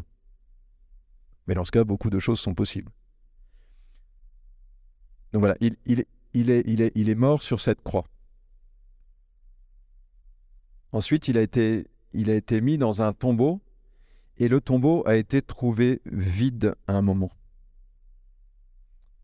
Mais 1.47 1.55
dans 1.55 1.65
ce 1.65 1.71
cas, 1.71 1.85
beaucoup 1.85 2.11
de 2.11 2.19
choses 2.19 2.39
sont 2.39 2.55
possibles. 2.55 2.93
Donc 5.33 5.41
voilà, 5.41 5.57
il, 5.61 5.77
est, 5.91 7.15
mort 7.15 7.43
sur 7.43 7.61
cette 7.61 7.83
croix. 7.83 8.05
Ensuite, 10.93 11.29
il 11.29 11.39
a, 11.39 11.43
été, 11.43 11.87
mis 12.61 12.79
dans 12.79 13.03
un 13.03 13.13
tombeau, 13.13 13.61
et 14.39 14.49
le 14.49 14.61
tombeau 14.61 15.03
a 15.07 15.17
été 15.17 15.41
trouvé 15.43 16.01
vide 16.07 16.75
à 16.87 16.95
un 16.95 17.03
moment. 17.03 17.31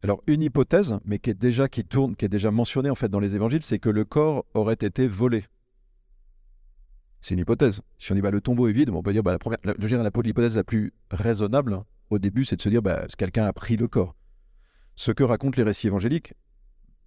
Alors 0.02 0.22
une 0.26 0.42
hypothèse, 0.42 0.98
mais 1.04 1.18
qui 1.18 1.30
est 1.30 1.34
déjà 1.34 1.68
tourne, 1.68 2.14
qui 2.14 2.24
est 2.24 2.28
déjà 2.28 2.52
mentionnée 2.52 2.90
en 2.90 2.94
fait 2.94 3.08
dans 3.08 3.18
les 3.18 3.34
évangiles, 3.34 3.62
c'est 3.62 3.80
que 3.80 3.88
le 3.88 4.04
corps 4.04 4.44
aurait 4.54 4.74
été 4.74 5.08
volé. 5.08 5.44
C'est 7.26 7.34
une 7.34 7.40
hypothèse. 7.40 7.82
Si 7.98 8.12
on 8.12 8.14
dit 8.14 8.20
le 8.20 8.40
tombeau 8.40 8.68
est 8.68 8.72
vide, 8.72 8.88
on 8.90 9.02
peut 9.02 9.12
dire 9.12 9.24
bah, 9.24 9.32
la 9.32 9.40
première, 9.40 9.58
l'hypothèse 10.22 10.56
la 10.56 10.62
plus 10.62 10.94
raisonnable 11.10 11.82
au 12.08 12.20
début, 12.20 12.44
c'est 12.44 12.54
de 12.54 12.62
se 12.62 12.68
dire 12.68 12.82
bah, 12.82 13.04
quelqu'un 13.18 13.46
a 13.46 13.52
pris 13.52 13.76
le 13.76 13.88
corps? 13.88 14.14
Ce 14.94 15.10
que 15.10 15.24
racontent 15.24 15.56
les 15.56 15.64
récits 15.64 15.88
évangéliques, 15.88 16.34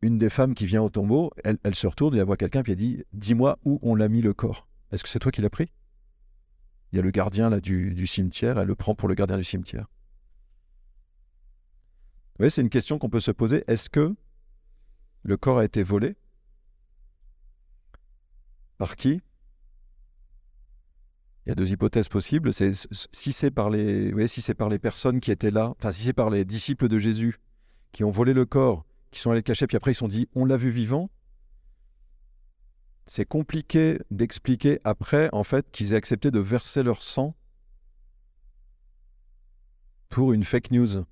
une 0.01 0.17
des 0.17 0.27
femmes 0.29 0.55
qui 0.55 0.65
vient 0.65 0.81
au 0.81 0.89
tombeau, 0.89 1.31
elle, 1.45 1.73
se 1.73 1.87
retourne 1.87 2.15
et 2.15 2.17
elle 2.17 2.25
voit 2.25 2.35
quelqu'un 2.35 2.63
puis 2.63 2.73
elle 2.73 2.77
dit 2.77 3.05
Dis-moi 3.13 3.59
où 3.63 3.79
on 3.81 3.95
l'a 3.95 4.09
mis 4.09 4.21
le 4.21 4.33
corps. 4.33 4.67
Est-ce 4.91 5.03
que 5.03 5.09
c'est 5.09 5.19
toi 5.19 5.31
qui 5.31 5.39
l'as 5.39 5.49
pris? 5.49 5.71
Il 6.91 6.97
y 6.97 6.99
a 6.99 7.01
le 7.01 7.11
gardien 7.11 7.49
là, 7.49 7.61
du, 7.61 8.05
cimetière, 8.05 8.59
elle 8.59 8.67
le 8.67 8.75
prend 8.75 8.95
pour 8.95 9.07
le 9.07 9.15
gardien 9.15 9.37
du 9.37 9.45
cimetière. 9.45 9.87
Vous 12.33 12.39
voyez, 12.39 12.49
c'est 12.49 12.61
une 12.61 12.69
question 12.69 12.99
qu'on 12.99 13.09
peut 13.09 13.21
se 13.21 13.31
poser. 13.31 13.63
Est-ce 13.67 13.89
que 13.89 14.17
le 15.23 15.37
corps 15.37 15.59
a 15.59 15.63
été 15.63 15.81
volé? 15.81 16.17
Par 18.77 18.97
qui? 18.97 19.21
Il 21.49 21.53
y 21.53 21.53
a 21.53 21.55
deux 21.55 21.71
hypothèses 21.71 22.09
possibles. 22.09 22.53
C'est, 22.53 22.73
si 23.11 23.31
c'est 23.31 23.49
par 23.49 23.71
les, 23.71 24.27
si 24.27 24.39
c'est 24.39 24.53
par 24.53 24.69
les 24.69 24.77
personnes 24.77 25.19
qui 25.19 25.31
étaient 25.31 25.49
là, 25.49 25.73
enfin 25.79 25.91
si 25.91 26.03
c'est 26.03 26.13
par 26.13 26.29
les 26.29 26.45
disciples 26.45 26.87
de 26.87 26.99
Jésus 26.99 27.39
qui 27.91 28.03
ont 28.03 28.11
volé 28.11 28.33
le 28.33 28.45
corps 28.45 28.85
qui 29.09 29.19
sont 29.19 29.31
allés 29.31 29.39
le 29.39 29.43
cacher, 29.43 29.65
puis 29.65 29.75
après 29.75 29.93
ils 29.93 29.95
se 29.95 30.01
sont 30.01 30.07
dit 30.07 30.29
on 30.35 30.45
l'a 30.45 30.57
vu 30.57 30.69
vivant. 30.69 31.09
C'est 33.07 33.25
compliqué 33.25 33.97
d'expliquer 34.11 34.79
après, 34.83 35.29
en 35.33 35.43
fait, 35.43 35.71
qu'ils 35.71 35.93
aient 35.93 35.95
accepté 35.95 36.29
de 36.29 36.37
verser 36.37 36.83
leur 36.83 37.01
sang 37.01 37.35
pour 40.09 40.33
une 40.33 40.43
fake 40.43 40.69
news. 40.69 40.87
Vous 40.87 41.05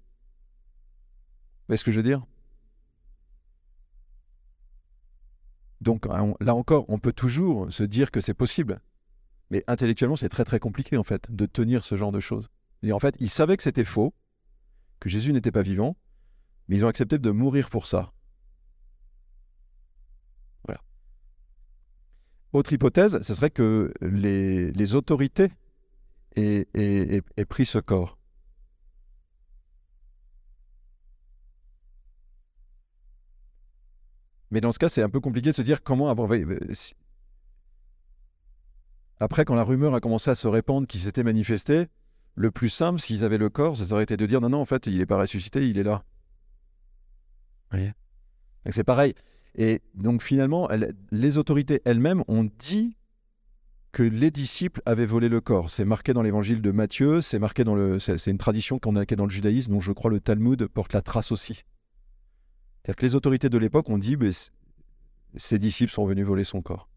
voyez 1.68 1.78
ce 1.78 1.84
que 1.84 1.92
je 1.92 1.98
veux 1.98 2.04
dire? 2.04 2.24
Donc 5.82 6.06
là 6.06 6.54
encore, 6.54 6.86
on 6.90 7.00
peut 7.00 7.12
toujours 7.12 7.74
se 7.74 7.82
dire 7.82 8.12
que 8.12 8.22
c'est 8.22 8.36
possible. 8.36 8.80
Mais 9.50 9.64
intellectuellement, 9.68 10.16
c'est 10.16 10.30
très 10.30 10.44
très 10.44 10.60
compliqué 10.60 10.98
en 10.98 11.04
fait 11.04 11.32
de 11.32 11.46
tenir 11.46 11.84
ce 11.84 11.96
genre 11.96 12.12
de 12.12 12.20
choses. 12.20 12.50
Et 12.84 12.92
en 12.92 13.00
fait, 13.00 13.16
ils 13.20 13.30
savaient 13.30 13.58
que 13.58 13.64
c'était 13.64 13.84
faux, 13.84 14.14
que 15.00 15.10
Jésus 15.10 15.34
n'était 15.34 15.52
pas 15.52 15.62
vivant, 15.62 15.98
mais 16.68 16.76
ils 16.76 16.86
ont 16.86 16.90
accepté 16.90 17.18
de 17.18 17.32
mourir 17.32 17.70
pour 17.70 17.88
ça. 17.88 18.14
Voilà. 20.66 20.82
Autre 22.54 22.74
hypothèse, 22.74 23.22
ce 23.22 23.34
serait 23.34 23.50
que 23.50 23.94
les, 24.02 24.96
autorités 24.96 25.50
aient, 26.36 26.66
pris 27.48 27.66
ce 27.66 27.80
corps. 27.80 28.18
Mais 34.50 34.62
dans 34.62 34.72
ce 34.72 34.80
cas, 34.80 34.88
c'est 34.88 35.02
un 35.02 35.10
peu 35.10 35.20
compliqué 35.20 35.50
de 35.50 35.56
se 35.56 35.62
dire 35.62 35.84
comment 35.84 36.10
avoir. 36.10 36.30
Après, 39.20 39.46
quand 39.46 39.56
la 39.56 39.64
rumeur 39.64 39.96
a 39.96 40.00
commencé 40.00 40.30
à 40.30 40.36
se 40.36 40.48
répandre 40.48 40.88
qu'il 40.88 41.02
s'était 41.02 41.24
manifesté, 41.24 41.88
le 42.36 42.52
plus 42.52 42.70
simple, 42.70 43.00
s'ils 43.00 43.26
avaient 43.26 43.40
le 43.40 43.50
corps, 43.50 43.78
ça 43.78 43.92
aurait 43.92 44.04
été 44.04 44.16
de 44.16 44.26
dire 44.26 44.42
non, 44.42 44.50
non, 44.50 44.62
en 44.62 44.66
fait, 44.66 44.86
il 44.86 45.00
n'est 45.00 45.06
pas 45.08 45.18
ressuscité, 45.18 45.68
il 45.68 45.80
est 45.80 45.84
là. 45.84 46.04
C'est 48.70 48.84
pareil. 48.84 49.14
Et 49.56 49.82
donc 49.96 50.22
finalement, 50.22 50.70
les 51.12 51.38
autorités 51.38 51.82
elles-mêmes 51.86 52.24
ont 52.28 52.50
dit 52.60 52.96
que 53.92 54.04
les 54.04 54.30
disciples 54.30 54.82
avaient 54.86 55.08
volé 55.08 55.30
le 55.30 55.42
corps. 55.42 55.72
C'est 55.72 55.86
marqué 55.86 56.14
dans 56.14 56.22
l'évangile 56.22 56.62
de 56.62 56.72
Matthieu, 56.72 57.22
c'est 57.22 57.40
marqué 57.40 57.64
dans 57.64 57.74
le, 57.74 57.98
c'est 57.98 58.30
une 58.30 58.38
tradition 58.38 58.78
qu'on 58.78 58.96
a 58.96 59.06
dans 59.06 59.24
le 59.24 59.32
judaïsme, 59.32 59.72
dont 59.72 59.80
je 59.80 59.92
crois 59.92 60.12
le 60.12 60.20
Talmud 60.20 60.68
porte 60.68 60.94
la 60.94 61.02
trace 61.02 61.32
aussi. 61.32 61.64
C'est-à-dire 62.84 62.96
que 62.96 63.06
les 63.06 63.16
autorités 63.16 63.50
de 63.50 63.58
l'époque 63.58 63.90
ont 63.90 63.98
dit, 63.98 64.16
que 64.16 64.30
ces 65.36 65.58
disciples 65.58 65.92
sont 65.92 66.06
venus 66.06 66.26
voler 66.26 66.44
son 66.44 66.62
corps. 66.62 66.88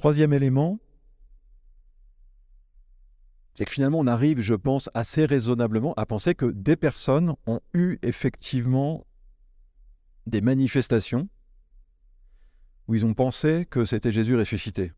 Troisième 0.00 0.32
élément, 0.32 0.80
c'est 3.54 3.66
que 3.66 3.70
finalement 3.70 3.98
on 3.98 4.06
arrive, 4.06 4.40
je 4.40 4.54
pense, 4.54 4.88
assez 4.94 5.26
raisonnablement 5.26 5.92
à 5.92 6.06
penser 6.06 6.34
que 6.34 6.46
des 6.46 6.74
personnes 6.74 7.34
ont 7.46 7.60
eu 7.74 7.98
effectivement 8.00 9.06
des 10.26 10.40
manifestations 10.40 11.28
où 12.88 12.94
ils 12.94 13.04
ont 13.04 13.12
pensé 13.12 13.66
que 13.68 13.84
c'était 13.84 14.10
Jésus 14.10 14.38
ressuscité. 14.38 14.94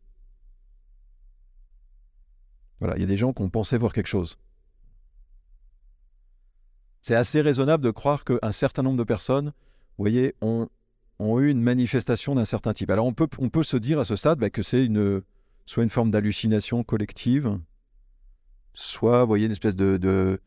Voilà, 2.79 2.95
il 2.95 3.01
y 3.01 3.03
a 3.03 3.07
des 3.07 3.17
gens 3.17 3.33
qui 3.33 3.41
ont 3.41 3.49
pensé 3.49 3.77
voir 3.77 3.91
quelque 3.91 4.07
chose. 4.07 4.37
C'est 7.01 7.15
assez 7.15 7.41
raisonnable 7.41 7.83
de 7.83 7.91
croire 7.91 8.23
qu'un 8.23 8.53
certain 8.53 8.83
nombre 8.83 8.99
de 8.99 9.03
personnes, 9.03 9.47
vous 9.97 10.03
voyez, 10.05 10.33
ont, 10.39 10.69
eu 11.39 11.49
une 11.49 11.61
manifestation 11.61 12.35
d'un 12.35 12.45
certain 12.45 12.73
type. 12.73 12.89
Alors 12.89 13.05
on 13.05 13.13
peut, 13.13 13.27
on 13.39 13.49
peut 13.49 13.63
se 13.63 13.77
dire 13.77 13.99
à 13.99 14.05
ce 14.05 14.15
stade 14.15 14.39
bah, 14.39 14.49
que 14.49 14.61
c'est 14.61 14.85
une, 14.85 15.21
soit 15.65 15.83
une 15.83 15.89
forme 15.89 16.11
d'hallucination 16.11 16.83
collective, 16.83 17.59
soit, 18.73 19.25
voyez, 19.25 19.45
une 19.45 19.51
espèce 19.51 19.75
de, 19.75 19.97
de 19.97 20.39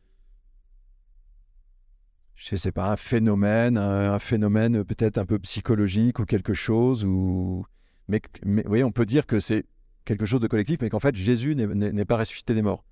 je 2.35 2.55
sais 2.55 2.71
pas, 2.71 2.91
un 2.91 2.95
phénomène, 2.95 3.77
un, 3.77 4.19
phénomène 4.19 4.83
peut-être 4.83 5.17
un 5.17 5.25
peu 5.25 5.39
psychologique 5.39 6.19
ou 6.19 6.25
quelque 6.25 6.53
chose, 6.53 7.03
ou 7.03 7.65
mais, 8.07 8.21
mais 8.45 8.63
voyez, 8.65 8.83
on 8.83 8.91
peut 8.91 9.05
dire 9.05 9.25
que 9.25 9.39
c'est 9.39 9.65
quelque 10.05 10.25
chose 10.25 10.39
de 10.39 10.47
collectif, 10.47 10.77
mais 10.81 10.89
qu'en 10.89 10.99
fait 10.99 11.15
Jésus 11.15 11.55
n'est 11.55 12.05
pas 12.05 12.17
ressuscité 12.17 12.53
des 12.53 12.61
morts. 12.61 12.85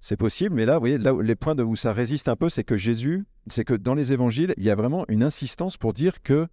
C'est 0.00 0.18
possible, 0.18 0.54
mais 0.54 0.66
là, 0.66 0.78
voyez, 0.78 0.98
là, 0.98 1.14
les 1.22 1.34
points 1.34 1.54
de 1.54 1.62
où 1.62 1.76
ça 1.76 1.94
résiste 1.94 2.28
un 2.28 2.36
peu, 2.36 2.50
c'est 2.50 2.62
que 2.62 2.76
Jésus, 2.76 3.24
c'est 3.46 3.64
que 3.64 3.72
dans 3.72 3.94
les 3.94 4.12
évangiles, 4.12 4.52
il 4.58 4.64
y 4.64 4.70
a 4.70 4.74
vraiment 4.74 5.06
une 5.08 5.22
insistance 5.22 5.78
pour 5.78 5.94
dire 5.94 6.20
que 6.20 6.46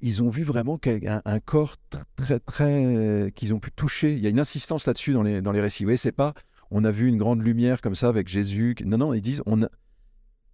ils 0.00 0.22
ont 0.22 0.30
vu 0.30 0.42
vraiment 0.42 0.78
un, 1.24 1.40
corps 1.40 1.76
très, 2.16 2.40
très, 2.40 3.32
qu'ils 3.34 3.54
ont 3.54 3.60
pu 3.60 3.70
toucher. 3.70 4.14
Il 4.14 4.20
y 4.20 4.26
a 4.26 4.30
une 4.30 4.40
insistance 4.40 4.86
là-dessus 4.86 5.12
dans 5.12 5.22
les, 5.22 5.42
dans 5.42 5.52
les 5.52 5.60
récits. 5.60 5.84
Vous 5.84 5.88
voyez, 5.88 5.96
c'est 5.96 6.12
pas 6.12 6.34
on 6.70 6.84
a 6.84 6.90
vu 6.90 7.08
une 7.08 7.18
grande 7.18 7.42
lumière 7.42 7.80
comme 7.80 7.94
ça 7.94 8.08
avec 8.08 8.28
Jésus. 8.28 8.76
Non, 8.84 8.98
non, 8.98 9.14
ils 9.14 9.20
disent, 9.20 9.42
on 9.46 9.62
a, 9.62 9.68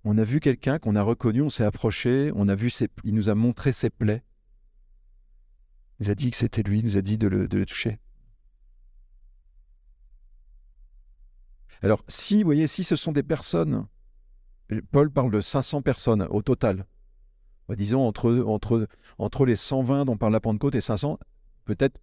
on 0.05 0.17
a 0.19 0.25
vu 0.25 0.41
quelqu'un 0.41 0.79
qu'on 0.79 0.97
a 0.97 1.03
reconnu, 1.03 1.43
on 1.43 1.51
s'est 1.51 1.65
approché, 1.65 2.33
on 2.35 2.49
a 2.49 2.55
vu 2.55 2.71
ses, 2.71 2.89
il 3.05 3.15
nous 3.15 3.29
a 3.29 3.35
montré 3.35 3.73
ses 3.73 3.91
plaies. 3.91 4.23
Il 5.99 6.07
nous 6.07 6.11
a 6.11 6.15
dit 6.15 6.31
que 6.31 6.37
c'était 6.37 6.63
lui, 6.63 6.79
il 6.79 6.85
nous 6.85 6.97
a 6.97 7.03
dit 7.03 7.19
de 7.19 7.29
le, 7.29 7.49
de 7.49 7.59
le 7.59 7.67
toucher. 7.67 7.99
Alors, 11.83 12.03
si, 12.09 12.43
vous 12.43 12.47
voyez, 12.47 12.67
si 12.67 12.85
ce 12.85 12.97
sont 12.97 13.13
des 13.13 13.23
personnes, 13.23 13.87
Paul 14.91 15.11
parle 15.11 15.31
de 15.31 15.41
500 15.41 15.83
personnes 15.83 16.23
au 16.31 16.41
total, 16.41 16.87
disons 17.75 18.07
entre, 18.07 19.45
les 19.45 19.57
120 19.57 20.05
dont 20.05 20.17
parle 20.17 20.33
la 20.33 20.41
Pentecôte 20.41 20.75
et 20.75 20.81
500, 20.81 21.19
peut-être 21.65 22.01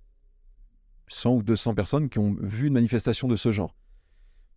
100 1.07 1.35
ou 1.35 1.43
200 1.43 1.75
personnes 1.75 2.09
qui 2.09 2.19
ont 2.19 2.35
vu 2.39 2.67
une 2.67 2.73
manifestation 2.73 3.27
de 3.27 3.35
ce 3.35 3.51
genre 3.51 3.75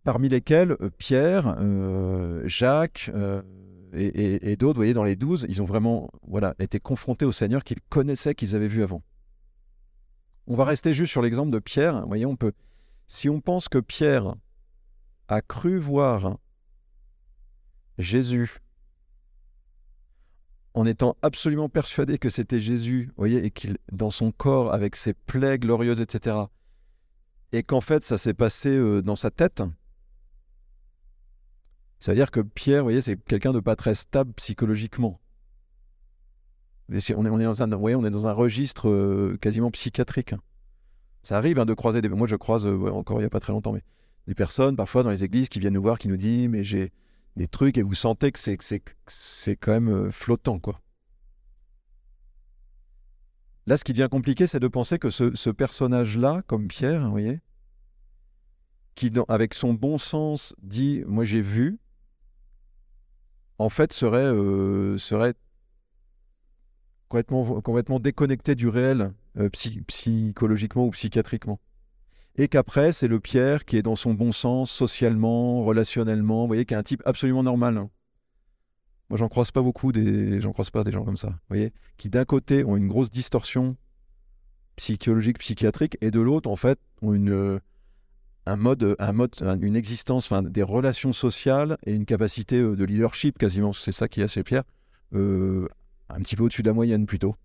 parmi 0.07 0.29
lesquels 0.29 0.71
euh, 0.79 0.89
Pierre, 0.97 1.57
euh, 1.59 2.41
Jacques 2.45 3.11
euh, 3.13 3.41
et, 3.91 4.55
d'autres, 4.55 4.75
vous 4.75 4.79
voyez, 4.79 4.93
dans 4.93 5.03
les 5.03 5.17
douze, 5.17 5.45
ils 5.49 5.61
ont 5.61 5.65
vraiment 5.65 6.09
voilà, 6.25 6.55
été 6.59 6.79
confrontés 6.79 7.25
au 7.25 7.33
Seigneur 7.33 7.61
qu'ils 7.61 7.81
connaissaient, 7.89 8.33
qu'ils 8.33 8.55
avaient 8.55 8.69
vu 8.69 8.83
avant. 8.83 9.01
On 10.47 10.55
va 10.55 10.63
rester 10.63 10.93
juste 10.93 11.11
sur 11.11 11.21
l'exemple 11.21 11.51
de 11.51 11.59
Pierre. 11.59 12.03
Vous 12.03 12.07
voyez, 12.07 12.25
peut, 12.37 12.53
si 13.05 13.27
on 13.27 13.41
pense 13.41 13.67
que 13.67 13.79
Pierre 13.79 14.35
a 15.27 15.41
cru 15.41 15.77
voir 15.77 16.37
Jésus 17.97 18.59
en 20.77 20.85
étant 20.85 21.17
absolument 21.21 21.69
persuadé 21.69 22.17
que 22.17 22.29
c'était 22.29 22.59
Jésus, 22.59 23.11
voyez, 23.17 23.43
et 23.45 23.51
qu'il, 23.51 23.77
dans 23.91 24.09
son 24.09 24.31
corps, 24.31 24.73
avec 24.73 24.95
ses 24.95 25.13
plaies 25.13 25.57
glorieuses, 25.57 26.01
etc., 26.01 26.37
et 27.51 27.63
qu'en 27.63 27.81
fait, 27.81 28.03
ça 28.03 28.17
s'est 28.17 28.33
passé 28.33 29.01
dans 29.01 29.15
sa 29.15 29.31
tête, 29.31 29.63
ça 31.99 32.11
veut 32.11 32.15
dire 32.15 32.31
que 32.31 32.41
Pierre, 32.41 32.81
vous 32.81 32.85
voyez, 32.85 33.01
c'est 33.01 33.17
quelqu'un 33.23 33.53
de 33.53 33.59
pas 33.59 33.75
très 33.75 33.95
stable 33.95 34.33
psychologiquement. 34.33 35.19
on, 36.89 36.95
est, 36.95 37.13
on, 37.15 37.39
est 37.39 37.45
dans 37.45 37.63
un, 37.63 37.71
on 37.71 38.05
est 38.05 38.09
dans 38.09 38.27
un 38.27 38.33
registre 38.33 38.89
euh, 38.89 39.37
quasiment 39.41 39.71
psychiatrique. 39.71 40.35
Ça 41.23 41.37
arrive 41.37 41.59
hein, 41.59 41.65
de 41.65 41.73
croiser 41.73 42.01
des. 42.01 42.09
Moi, 42.09 42.27
je 42.27 42.35
croise, 42.35 42.67
euh, 42.67 42.91
encore 42.91 43.17
il 43.17 43.21
n'y 43.21 43.25
a 43.27 43.29
pas 43.29 43.39
très 43.39 43.51
longtemps, 43.51 43.73
mais 43.73 43.81
des 44.27 44.35
personnes, 44.35 44.75
parfois 44.75 45.03
dans 45.03 45.09
les 45.09 45.23
églises, 45.23 45.49
qui 45.49 45.59
viennent 45.59 45.73
nous 45.73 45.81
voir, 45.81 45.97
qui 45.97 46.07
nous 46.07 46.17
disent 46.17 46.49
Mais 46.49 46.63
j'ai 46.63 46.91
des 47.37 47.47
trucs, 47.47 47.77
et 47.77 47.83
vous 47.83 47.93
sentez 47.93 48.31
que 48.31 48.39
c'est, 48.39 49.55
quand 49.55 49.71
même 49.71 49.89
euh, 49.89 50.11
flottant, 50.11 50.59
quoi. 50.59 50.81
Là, 53.67 53.77
ce 53.77 53.83
qui 53.83 53.93
devient 53.93 54.07
compliqué, 54.09 54.47
c'est 54.47 54.59
de 54.59 54.67
penser 54.67 54.97
que 54.97 55.09
ce, 55.09 55.49
personnage-là, 55.49 56.41
comme 56.47 56.67
Pierre, 56.67 57.03
vous 57.03 57.11
voyez, 57.11 57.39
qui, 58.95 59.11
avec 59.27 59.53
son 59.53 59.73
bon 59.73 59.97
sens, 59.97 60.55
dit 60.63 61.03
Moi, 61.05 61.25
j'ai 61.25 61.41
vu, 61.41 61.79
en 63.59 63.69
fait, 63.69 63.91
serait, 63.93 64.23
euh, 64.23 64.97
complètement 67.09 67.99
déconnecté 67.99 68.55
du 68.55 68.69
réel, 68.69 69.13
euh, 69.37 69.49
psychologiquement 69.49 70.85
ou 70.85 70.91
psychiatriquement. 70.91 71.59
Et 72.37 72.47
qu'après, 72.47 72.91
c'est 72.91 73.07
le 73.07 73.19
Pierre 73.19 73.65
qui 73.65 73.77
est 73.77 73.81
dans 73.81 73.95
son 73.95 74.13
bon 74.13 74.31
sens, 74.31 74.69
socialement, 74.71 75.63
relationnellement, 75.63 76.41
vous 76.41 76.47
voyez, 76.47 76.65
qui 76.65 76.73
est 76.73 76.77
un 76.77 76.83
type 76.83 77.01
absolument 77.05 77.43
normal. 77.43 77.77
Hein. 77.77 77.89
Moi, 79.09 79.17
j'en 79.17 79.27
croise 79.27 79.51
pas 79.51 79.61
beaucoup, 79.61 79.91
des... 79.91 80.39
j'en 80.41 80.51
croise 80.51 80.69
pas 80.69 80.83
des 80.83 80.91
gens 80.91 81.03
comme 81.03 81.17
ça, 81.17 81.29
vous 81.29 81.35
voyez, 81.49 81.73
qui 81.97 82.09
d'un 82.09 82.25
côté 82.25 82.63
ont 82.63 82.77
une 82.77 82.87
grosse 82.87 83.09
distorsion 83.09 83.75
psychologiques, 84.75 85.39
psychiatriques, 85.39 85.97
et 86.01 86.11
de 86.11 86.19
l'autre, 86.19 86.49
en 86.49 86.55
fait, 86.55 86.79
ont 87.01 87.13
une, 87.13 87.59
un 88.45 88.55
mode, 88.55 88.95
un 88.99 89.11
mode, 89.13 89.33
une 89.61 89.75
existence, 89.75 90.25
enfin, 90.31 90.43
des 90.43 90.61
relations 90.61 91.13
sociales 91.13 91.77
et 91.85 91.93
une 91.93 92.05
capacité 92.05 92.61
de 92.61 92.83
leadership 92.85 93.39
quasiment. 93.39 93.73
C'est 93.73 93.91
ça 93.91 94.07
qui 94.07 94.21
est 94.21 94.25
assez 94.25 94.43
Pierre, 94.43 94.63
un 95.13 96.19
petit 96.19 96.35
peu 96.35 96.43
au-dessus 96.43 96.61
de 96.61 96.67
la 96.67 96.73
moyenne 96.73 97.07
plutôt. 97.07 97.35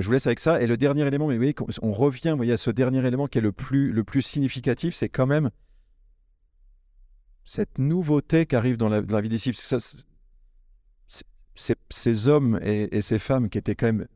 Je 0.00 0.06
vous 0.06 0.12
laisse 0.12 0.26
avec 0.26 0.40
ça. 0.40 0.60
Et 0.60 0.66
le 0.66 0.76
dernier 0.76 1.06
élément, 1.06 1.28
mais 1.28 1.34
vous 1.34 1.40
voyez, 1.40 1.54
on 1.82 1.92
revient 1.92 2.34
voyez, 2.36 2.52
à 2.52 2.56
ce 2.56 2.70
dernier 2.70 3.06
élément 3.06 3.26
qui 3.26 3.38
est 3.38 3.42
le 3.42 3.52
plus, 3.52 3.92
le 3.92 4.04
plus 4.04 4.22
significatif, 4.22 4.94
c'est 4.94 5.08
quand 5.08 5.26
même 5.26 5.50
cette 7.44 7.78
nouveauté 7.78 8.46
qui 8.46 8.56
arrive 8.56 8.76
dans 8.76 8.88
la, 8.88 9.00
vie 9.00 9.28
des 9.28 9.36
disciples. 9.36 9.58
ces 11.90 12.28
hommes 12.28 12.58
et, 12.62 13.00
ces 13.00 13.18
femmes 13.18 13.48
qui 13.48 13.58
étaient 13.58 13.76
quand 13.76 13.86
même 13.86 14.06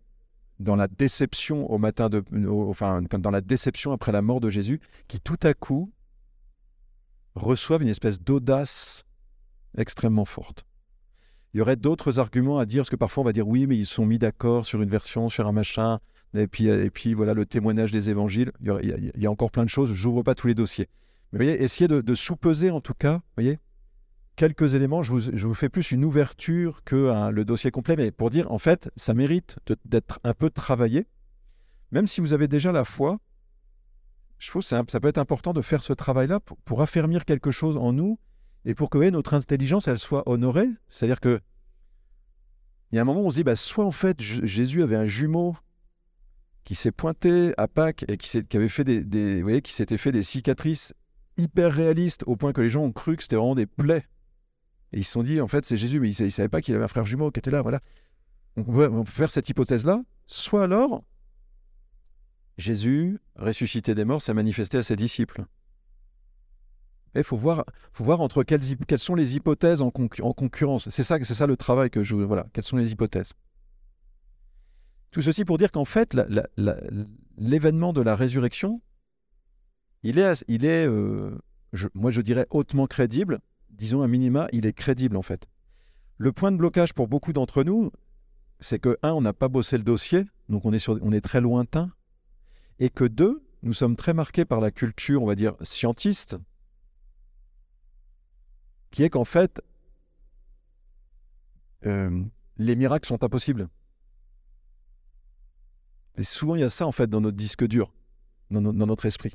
dans 0.59 0.77
la 0.77 0.89
déception 0.89 1.71
au 1.71 1.79
matin 1.79 2.11
enfin, 2.49 3.01
dans 3.03 3.31
la 3.31 3.41
déception 3.41 3.93
après 3.93 4.13
la 4.13 4.21
mort 4.21 4.41
de 4.41 4.51
Jésus, 4.51 4.81
qui 5.09 5.21
tout 5.21 5.39
à 5.43 5.55
coup 5.55 5.93
reçoivent 7.35 7.83
une 7.83 7.89
espèce 7.89 8.21
d'audace 8.21 9.05
extrêmement 9.79 10.25
forte. 10.25 10.67
Il 11.53 11.59
y 11.59 11.61
aurait 11.61 11.77
d'autres 11.77 12.19
arguments 12.19 12.59
à 12.59 12.67
dire, 12.67 12.83
parce 12.83 12.91
que 12.91 12.97
parfois 12.97 13.23
on 13.23 13.25
va 13.25 13.33
dire 13.33 13.49
oui, 13.49 13.67
mais 13.67 13.77
ils 13.77 13.87
sont 13.87 14.07
mis 14.07 14.19
d'accord 14.19 14.65
sur 14.65 14.81
une 14.83 14.89
version, 14.89 15.29
sur 15.29 15.47
un 15.47 15.53
machin, 15.53 15.99
et 16.35 16.47
puis, 16.47 16.69
et 16.69 16.91
puis 16.91 17.15
voilà 17.15 17.35
le 17.35 17.45
témoignage 17.45 17.91
des 17.91 18.09
évangiles. 18.09 18.53
Il 18.63 19.13
y, 19.17 19.27
a, 19.27 19.31
encore 19.31 19.51
plein 19.51 19.65
de 19.65 19.69
choses, 19.69 19.93
je 19.93 20.09
n'ouvre 20.09 20.23
pas 20.23 20.35
tous 20.35 20.47
les 20.47 20.55
dossiers. 20.55 20.89
Mais 21.33 21.39
vous 21.39 21.45
voyez, 21.45 21.63
essayez 21.63 21.89
de, 21.89 22.15
sous-peser 22.15 22.71
en 22.71 22.81
tout 22.81 22.95
cas, 22.95 23.15
vous 23.15 23.43
voyez, 23.43 23.59
quelques 24.37 24.75
éléments. 24.75 25.03
Je 25.03 25.13
vous, 25.13 25.55
fais 25.55 25.69
plus 25.69 25.91
une 25.91 26.05
ouverture 26.05 26.85
que 26.85 27.31
le 27.31 27.45
dossier 27.45 27.73
complet, 27.73 27.97
mais 27.97 28.13
pour 28.13 28.31
dire, 28.31 28.51
en 28.53 28.59
fait, 28.59 28.91
ça 28.95 29.13
mérite 29.13 29.59
d'être 29.85 30.21
un 30.23 30.35
peu 30.35 30.51
travaillé. 30.51 31.07
Même 31.91 32.07
si 32.07 32.21
vous 32.21 32.33
avez 32.33 32.47
déjà 32.47 32.71
la 32.71 32.85
foi, 32.85 33.19
je 34.39 34.49
trouve 34.49 34.63
que 34.63 34.69
ça 34.69 34.85
peut 34.85 35.09
être 35.09 35.19
important 35.19 35.53
de 35.53 35.61
faire 35.63 35.83
ce 35.83 35.93
travail-là 35.93 36.39
pour, 36.39 36.57
pour 36.59 36.81
affermir 36.81 37.25
quelque 37.25 37.51
chose 37.51 37.77
en 37.77 37.93
nous 37.93 38.19
et 38.65 38.75
pour 38.75 38.91
que 38.91 38.99
notre 39.11 39.35
intelligence 39.35 39.89
elle 39.89 39.99
soit 39.99 40.29
honorée. 40.29 40.69
C'est-à-dire 40.89 41.21
que 41.21 41.41
il 42.93 42.97
y 42.97 42.99
a 42.99 43.03
un 43.03 43.05
moment 43.05 43.21
où 43.21 43.27
on 43.27 43.31
se 43.31 43.37
dit, 43.37 43.45
bah, 43.45 43.57
soit 43.57 43.85
en 43.85 43.93
fait 43.93 44.21
Jésus 44.21 44.83
avait 44.83 44.97
un 44.97 45.05
jumeau 45.05 45.57
qui 46.65 46.75
s'est 46.75 46.93
pointé 46.93 47.55
à 47.57 47.69
Pâques 47.69 48.05
et 48.09 48.17
qui, 48.17 48.57
avait 48.57 48.69
fait 48.69 48.85
des, 48.85 49.37
vous 49.37 49.43
voyez, 49.43 49.63
qui 49.63 49.73
s'était 49.73 49.97
fait 49.97 50.13
des 50.13 50.23
cicatrices 50.23 50.95
hyper 51.37 51.73
réalistes 51.73 52.23
au 52.27 52.37
point 52.37 52.53
que 52.53 52.61
les 52.61 52.71
gens 52.71 52.83
ont 52.83 52.93
cru 52.93 53.17
que 53.17 53.23
c'était 53.23 53.37
vraiment 53.37 53.55
des 53.55 53.67
plaies. 53.67 54.07
Et 54.93 54.99
ils 54.99 55.05
se 55.05 55.13
sont 55.13 55.23
dit, 55.23 55.41
en 55.41 55.49
fait, 55.49 55.65
c'est 55.65 55.77
Jésus, 55.77 56.01
mais 56.01 56.13
ils 56.13 56.25
ne 56.25 56.29
savaient 56.29 56.49
pas 56.49 56.61
qu'il 56.61 56.75
avait 56.75 56.85
un 56.85 56.89
frère 56.89 57.07
jumeau 57.07 57.31
qui 57.31 57.39
était 57.39 57.51
là. 57.51 57.63
Voilà. 57.63 57.81
On 58.57 58.65
peut, 58.65 58.89
on 58.93 59.05
peut 59.05 59.11
faire 59.11 59.31
cette 59.31 59.49
hypothèse-là. 59.49 60.03
Soit 60.27 60.65
alors, 60.65 61.05
Jésus, 62.59 63.19
ressuscité 63.37 63.95
des 63.95 64.05
morts, 64.05 64.21
s'est 64.21 64.35
manifesté 64.35 64.79
à 64.79 64.83
ses 64.83 64.97
disciples. 64.97 65.45
Il 67.15 67.25
faut 67.25 67.37
voir, 67.37 67.65
faut 67.93 68.05
voir 68.05 68.21
entre 68.21 68.43
quelles, 68.45 68.61
quelles 68.87 68.99
sont 68.99 69.15
les 69.15 69.37
hypothèses 69.37 69.83
en, 69.83 69.91
concurrence. 69.91 70.89
C'est 70.91 71.03
ça, 71.03 71.23
ça 71.23 71.47
le 71.47 71.57
travail 71.57 71.91
que 71.91 72.03
je 72.03 72.15
voilà. 72.15 72.47
Quelles 72.53 72.65
sont 72.65 72.77
les 72.77 72.93
hypothèses 72.93 73.33
Tout 75.11 75.23
ceci 75.23 75.45
pour 75.45 75.59
dire 75.59 75.73
qu'en 75.73 75.85
fait, 75.85 76.17
l'événement 77.37 77.93
de 77.93 78.01
la 78.01 78.15
résurrection, 78.15 78.81
il 80.03 80.19
est, 80.19 80.45
il 80.49 80.65
est, 80.65 80.87
euh, 80.87 81.37
moi 81.95 82.11
je 82.11 82.21
dirais 82.21 82.47
hautement 82.51 82.87
crédible. 82.87 83.41
Disons 83.71 84.03
un 84.03 84.09
minima, 84.09 84.47
il 84.53 84.67
est 84.67 84.73
crédible 84.73 85.17
en 85.17 85.23
fait. 85.23 85.47
Le 86.17 86.33
point 86.33 86.53
de 86.53 86.57
blocage 86.57 86.93
pour 86.93 87.09
beaucoup 87.09 87.33
d'entre 87.33 87.65
nous, 87.65 87.91
c'est 88.61 88.79
que 88.79 88.99
un, 89.03 89.13
on 89.13 89.23
n'a 89.23 89.33
pas 89.33 89.49
bossé 89.49 89.79
le 89.79 89.85
dossier, 89.85 90.27
donc 90.49 90.65
on 90.67 90.73
est 90.73 90.79
sur, 90.79 90.99
on 91.03 91.13
est 91.13 91.23
très 91.23 91.41
lointain, 91.41 91.91
et 92.79 92.91
que 92.91 93.05
deux, 93.05 93.43
nous 93.63 93.73
sommes 93.73 93.97
très 93.97 94.15
marqués 94.15 94.45
par 94.45 94.61
la 94.61 94.71
culture, 94.71 95.23
on 95.23 95.27
va 95.27 95.35
dire 95.35 95.55
scientiste, 95.63 96.37
qui 98.91 99.05
est 99.05 99.11
qu'en 99.11 99.25
fait, 99.25 99.63
euh, 101.87 102.25
les 102.57 102.77
miracles 102.77 103.07
sont 103.07 103.23
impossibles. 103.25 103.69
Et 106.17 106.23
souvent, 106.23 106.55
il 106.55 106.61
y 106.61 106.65
a 106.65 106.71
ça, 106.71 106.87
en 106.87 106.93
fait, 106.93 107.09
dans 107.09 107.21
notre 107.21 107.37
disque 107.37 107.67
dur, 107.67 107.93
dans, 108.51 108.61
notre 108.61 109.07
esprit. 109.07 109.33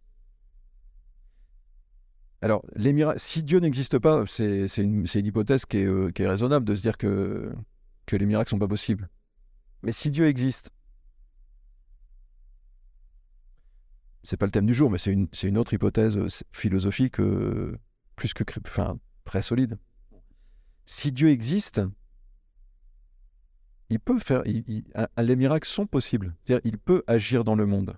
Alors, 2.41 2.63
les 2.75 2.93
si 3.17 3.41
Dieu 3.41 3.59
n'existe 3.59 3.97
pas, 3.97 4.25
c'est 4.27 4.67
une, 4.77 5.05
hypothèse 5.15 5.65
qui 5.65 5.77
est, 5.77 5.85
euh, 5.85 6.11
qui 6.11 6.21
est, 6.21 6.27
raisonnable 6.27 6.65
de 6.65 6.75
se 6.75 6.81
dire 6.81 6.97
que, 6.97 7.51
les 8.11 8.25
miracles 8.25 8.49
ne 8.49 8.51
sont 8.51 8.59
pas 8.59 8.67
possibles. 8.67 9.09
Mais 9.81 9.91
si 9.91 10.11
Dieu 10.11 10.27
existe, 10.27 10.69
c'est 14.21 14.37
pas 14.37 14.45
le 14.45 14.51
thème 14.51 14.65
du 14.65 14.73
jour, 14.73 14.91
mais 14.91 14.97
c'est 14.97 15.11
une, 15.13 15.57
autre 15.57 15.73
hypothèse 15.73 16.17
euh, 16.17 16.27
philosophique 16.51 17.15
plus 18.15 18.33
que, 18.33 18.43
très 19.25 19.41
solide. 19.41 19.77
Si 20.85 21.11
Dieu 21.11 21.29
existe, 21.29 21.81
il 23.89 23.99
peut 23.99 24.19
faire. 24.19 24.43
les 24.43 25.35
miracles 25.35 25.67
sont 25.67 25.87
possibles. 25.87 26.35
C'est-à-dire, 26.43 26.61
il 26.63 26.77
peut 26.77 27.03
agir 27.07 27.43
dans 27.43 27.55
le 27.55 27.65
monde. 27.65 27.97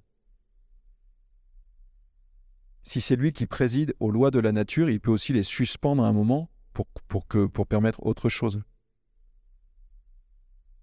Si 2.82 3.02
c'est 3.02 3.18
lui 3.18 3.34
qui 3.34 3.46
préside 3.46 3.94
aux 4.00 4.10
lois 4.10 4.32
de 4.32 4.40
la 4.40 4.54
nature, 4.54 4.90
il 4.90 5.02
peut 5.02 5.12
aussi 5.12 5.34
les 5.34 5.44
suspendre 5.44 6.04
à 6.04 6.08
un 6.08 6.14
moment 6.14 6.50
pour, 6.74 6.88
pour, 7.08 7.28
que, 7.28 7.46
pour 7.46 7.68
permettre 7.68 8.06
autre 8.06 8.30
chose. 8.30 8.62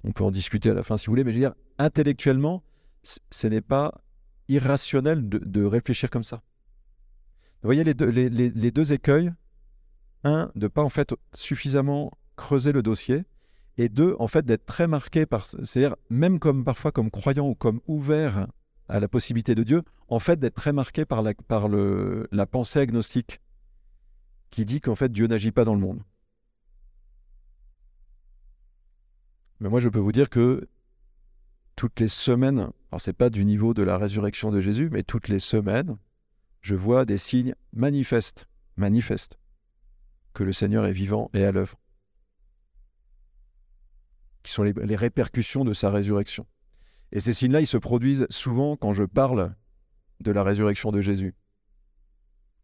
On 0.04 0.12
peut 0.12 0.24
en 0.24 0.30
discuter 0.30 0.70
à 0.70 0.74
la 0.74 0.82
fin 0.82 0.98
si 0.98 1.06
vous 1.06 1.12
voulez, 1.12 1.24
mais 1.24 1.32
je 1.32 1.38
veux 1.38 1.44
dire, 1.44 1.54
intellectuellement, 1.78 2.62
ce 3.02 3.46
n'est 3.46 3.62
pas 3.62 4.02
irrationnel 4.48 5.26
de, 5.26 5.64
réfléchir 5.64 6.10
comme 6.10 6.24
ça. 6.24 6.42
Vous 7.62 7.68
voyez 7.68 7.84
les 7.84 7.94
deux, 7.94 8.10
les 8.10 8.70
deux 8.70 8.92
écueils 8.92 9.32
un, 10.24 10.50
de 10.54 10.66
pas 10.66 10.82
en 10.82 10.88
fait 10.88 11.14
suffisamment 11.34 12.10
creuser 12.36 12.72
le 12.72 12.82
dossier, 12.82 13.24
et 13.76 13.88
deux, 13.88 14.14
en 14.18 14.28
fait, 14.28 14.44
d'être 14.44 14.66
très 14.66 14.86
marqué 14.86 15.26
par, 15.26 15.46
c'est-à-dire 15.46 15.96
même 16.08 16.38
comme 16.38 16.64
parfois 16.64 16.92
comme 16.92 17.10
croyant 17.10 17.48
ou 17.48 17.54
comme 17.54 17.80
ouvert 17.86 18.46
à 18.88 19.00
la 19.00 19.08
possibilité 19.08 19.54
de 19.54 19.62
Dieu, 19.62 19.82
en 20.08 20.18
fait, 20.18 20.38
d'être 20.38 20.54
très 20.54 20.72
marqué 20.72 21.04
par 21.04 21.22
la, 21.22 21.34
par 21.34 21.68
le, 21.68 22.28
la 22.30 22.46
pensée 22.46 22.78
agnostique 22.80 23.40
qui 24.50 24.64
dit 24.64 24.80
qu'en 24.80 24.94
fait 24.94 25.10
Dieu 25.10 25.26
n'agit 25.26 25.50
pas 25.50 25.64
dans 25.64 25.74
le 25.74 25.80
monde. 25.80 26.00
Mais 29.58 29.68
moi, 29.68 29.80
je 29.80 29.88
peux 29.88 29.98
vous 29.98 30.12
dire 30.12 30.28
que 30.28 30.68
toutes 31.74 31.98
les 31.98 32.08
semaines, 32.08 32.70
alors 32.90 33.00
c'est 33.00 33.12
pas 33.12 33.30
du 33.30 33.44
niveau 33.44 33.74
de 33.74 33.82
la 33.82 33.98
résurrection 33.98 34.52
de 34.52 34.60
Jésus, 34.60 34.90
mais 34.92 35.02
toutes 35.02 35.28
les 35.28 35.40
semaines, 35.40 35.96
je 36.60 36.76
vois 36.76 37.04
des 37.04 37.18
signes 37.18 37.54
manifestes, 37.72 38.46
manifestes 38.76 39.38
que 40.34 40.42
le 40.42 40.52
Seigneur 40.52 40.84
est 40.84 40.92
vivant 40.92 41.30
et 41.32 41.44
à 41.44 41.52
l'œuvre, 41.52 41.78
qui 44.42 44.52
sont 44.52 44.64
les, 44.64 44.96
répercussions 44.96 45.64
de 45.64 45.72
sa 45.72 45.90
résurrection. 45.90 46.46
Et 47.12 47.20
ces 47.20 47.32
signes-là, 47.32 47.60
ils 47.60 47.66
se 47.66 47.78
produisent 47.78 48.26
souvent 48.28 48.76
quand 48.76 48.92
je 48.92 49.04
parle 49.04 49.54
de 50.20 50.32
la 50.32 50.42
résurrection 50.42 50.90
de 50.92 51.00
Jésus. 51.00 51.34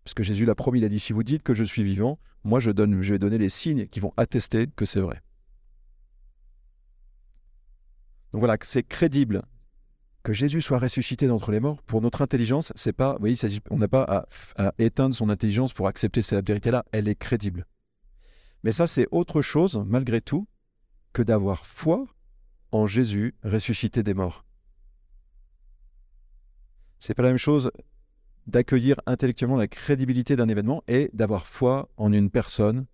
Parce 0.04 0.14
que 0.14 0.22
Jésus 0.22 0.44
l'a 0.44 0.54
promis, 0.54 0.80
il 0.80 0.84
a 0.84 0.88
dit, 0.88 0.98
si 0.98 1.12
vous 1.12 1.22
dites 1.22 1.42
que 1.42 1.54
je 1.54 1.64
suis 1.64 1.84
vivant, 1.84 2.18
moi 2.42 2.58
je, 2.58 2.70
donne, 2.70 3.00
je 3.00 3.14
vais 3.14 3.18
donner 3.18 3.38
les 3.38 3.48
signes 3.48 3.86
qui 3.86 4.00
vont 4.00 4.12
attester 4.16 4.66
que 4.66 4.84
c'est 4.84 5.00
vrai. 5.00 5.22
Donc 8.32 8.40
voilà, 8.40 8.56
c'est 8.62 8.82
crédible, 8.82 9.42
que 10.22 10.32
Jésus 10.32 10.60
soit 10.60 10.78
ressuscité 10.78 11.26
d'entre 11.26 11.50
les 11.50 11.60
morts, 11.60 11.82
pour 11.82 12.02
notre 12.02 12.22
intelligence, 12.22 12.72
c'est 12.76 12.92
pas, 12.92 13.14
vous 13.14 13.20
voyez, 13.20 13.36
on 13.70 13.78
n'a 13.78 13.88
pas 13.88 14.26
à, 14.56 14.74
éteindre 14.78 15.14
son 15.14 15.30
intelligence 15.30 15.72
pour 15.72 15.86
accepter 15.86 16.22
cette 16.22 16.46
vérité-là, 16.46 16.84
elle 16.92 17.08
est 17.08 17.14
crédible. 17.14 17.66
Mais 18.62 18.72
ça, 18.72 18.86
c'est 18.86 19.08
autre 19.10 19.40
chose, 19.40 19.82
malgré 19.86 20.20
tout, 20.20 20.46
que 21.12 21.22
d'avoir 21.22 21.64
foi 21.64 22.06
en 22.72 22.86
Jésus 22.86 23.34
ressuscité 23.42 24.02
des 24.02 24.14
morts. 24.14 24.44
C'est 26.98 27.14
pas 27.14 27.22
la 27.22 27.30
même 27.30 27.38
chose 27.38 27.70
d'accueillir 28.46 29.00
intellectuellement 29.06 29.56
la 29.56 29.68
crédibilité 29.68 30.36
d'un 30.36 30.48
événement 30.48 30.82
et 30.86 31.10
d'avoir 31.14 31.46
foi 31.46 31.88
en 31.96 32.12
une 32.12 32.30
personne 32.30 32.86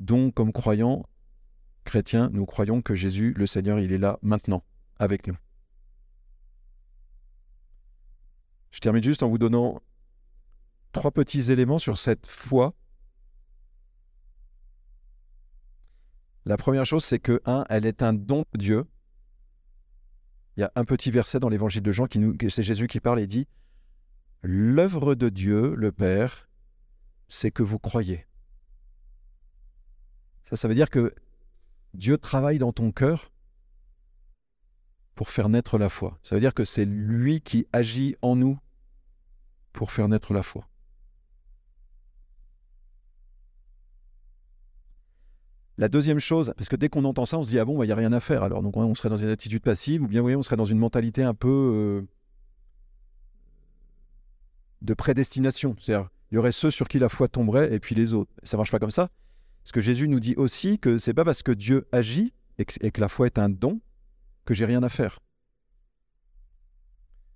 dont, 0.00 0.30
comme 0.30 0.52
croyants 0.52 1.04
chrétiens, 1.84 2.30
nous 2.32 2.46
croyons 2.46 2.80
que 2.82 2.94
Jésus, 2.94 3.34
le 3.36 3.46
Seigneur, 3.46 3.80
il 3.80 3.92
est 3.92 3.98
là 3.98 4.18
maintenant, 4.22 4.62
avec 4.98 5.26
nous. 5.26 5.36
Je 8.70 8.80
termine 8.80 9.02
juste 9.02 9.22
en 9.22 9.28
vous 9.28 9.38
donnant 9.38 9.80
trois 10.92 11.10
petits 11.10 11.50
éléments 11.50 11.78
sur 11.78 11.98
cette 11.98 12.26
foi. 12.26 12.74
La 16.44 16.56
première 16.56 16.86
chose, 16.86 17.04
c'est 17.04 17.18
que, 17.18 17.40
un, 17.44 17.64
elle 17.68 17.86
est 17.86 18.02
un 18.02 18.12
don 18.12 18.44
de 18.52 18.58
Dieu. 18.58 18.86
Il 20.56 20.60
y 20.60 20.64
a 20.64 20.72
un 20.74 20.84
petit 20.84 21.10
verset 21.10 21.38
dans 21.38 21.48
l'évangile 21.48 21.82
de 21.82 21.92
Jean 21.92 22.06
qui 22.06 22.20
c'est 22.50 22.62
Jésus 22.62 22.88
qui 22.88 23.00
parle 23.00 23.20
et 23.20 23.26
dit 23.26 23.46
L'œuvre 24.42 25.14
de 25.14 25.28
Dieu, 25.28 25.74
le 25.74 25.92
Père, 25.92 26.48
c'est 27.28 27.50
que 27.50 27.62
vous 27.62 27.78
croyez. 27.78 28.26
Ça, 30.44 30.56
ça 30.56 30.68
veut 30.68 30.74
dire 30.74 30.90
que 30.90 31.14
Dieu 31.94 32.16
travaille 32.16 32.58
dans 32.58 32.72
ton 32.72 32.92
cœur 32.92 33.30
pour 35.18 35.30
faire 35.30 35.48
naître 35.48 35.78
la 35.78 35.88
foi. 35.88 36.16
Ça 36.22 36.36
veut 36.36 36.40
dire 36.40 36.54
que 36.54 36.62
c'est 36.62 36.84
lui 36.84 37.40
qui 37.40 37.66
agit 37.72 38.14
en 38.22 38.36
nous 38.36 38.56
pour 39.72 39.90
faire 39.90 40.06
naître 40.06 40.32
la 40.32 40.44
foi. 40.44 40.68
La 45.76 45.88
deuxième 45.88 46.20
chose, 46.20 46.54
parce 46.56 46.68
que 46.68 46.76
dès 46.76 46.88
qu'on 46.88 47.04
entend 47.04 47.26
ça, 47.26 47.36
on 47.36 47.42
se 47.42 47.48
dit 47.48 47.58
ah 47.58 47.64
bon, 47.64 47.74
il 47.74 47.78
bah, 47.78 47.86
n'y 47.86 47.90
a 47.90 47.96
rien 47.96 48.12
à 48.12 48.20
faire. 48.20 48.44
Alors 48.44 48.62
donc 48.62 48.76
on 48.76 48.94
serait 48.94 49.08
dans 49.08 49.16
une 49.16 49.28
attitude 49.28 49.60
passive, 49.60 50.04
ou 50.04 50.06
bien 50.06 50.22
vous 50.22 50.30
on 50.30 50.42
serait 50.42 50.54
dans 50.54 50.64
une 50.64 50.78
mentalité 50.78 51.24
un 51.24 51.34
peu 51.34 51.48
euh, 51.48 52.08
de 54.82 54.94
prédestination. 54.94 55.74
C'est-à-dire, 55.80 56.10
il 56.30 56.36
y 56.36 56.38
aurait 56.38 56.52
ceux 56.52 56.70
sur 56.70 56.86
qui 56.86 57.00
la 57.00 57.08
foi 57.08 57.26
tomberait 57.26 57.74
et 57.74 57.80
puis 57.80 57.96
les 57.96 58.12
autres. 58.12 58.30
Ça 58.44 58.56
marche 58.56 58.70
pas 58.70 58.78
comme 58.78 58.92
ça. 58.92 59.10
Parce 59.64 59.72
que 59.72 59.80
Jésus 59.80 60.06
nous 60.06 60.20
dit 60.20 60.36
aussi 60.36 60.78
que 60.78 60.96
c'est 60.98 61.12
pas 61.12 61.24
parce 61.24 61.42
que 61.42 61.50
Dieu 61.50 61.88
agit 61.90 62.34
et 62.58 62.64
que, 62.64 63.00
la 63.00 63.08
foi 63.08 63.26
est 63.26 63.40
un 63.40 63.48
don 63.48 63.80
que 64.48 64.54
j'ai 64.54 64.64
rien 64.64 64.82
à 64.82 64.88
faire. 64.88 65.20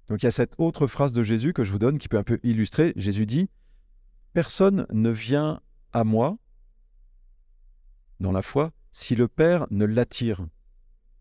Donc 0.08 0.22
il 0.22 0.24
y 0.24 0.28
a 0.28 0.30
cette 0.30 0.54
autre 0.56 0.86
phrase 0.86 1.12
de 1.12 1.22
Jésus 1.22 1.52
que 1.52 1.62
je 1.62 1.70
vous 1.70 1.78
donne 1.78 1.98
qui 1.98 2.08
peut 2.08 2.16
un 2.16 2.22
peu 2.22 2.40
illustrer. 2.42 2.94
Jésus 2.96 3.26
dit 3.26 3.50
Personne 4.32 4.86
ne 4.90 5.10
vient 5.10 5.60
à 5.92 6.04
moi 6.04 6.38
dans 8.18 8.32
la 8.32 8.40
foi 8.40 8.72
si 8.92 9.14
le 9.14 9.28
Père 9.28 9.66
ne 9.70 9.84
l'attire. 9.84 10.46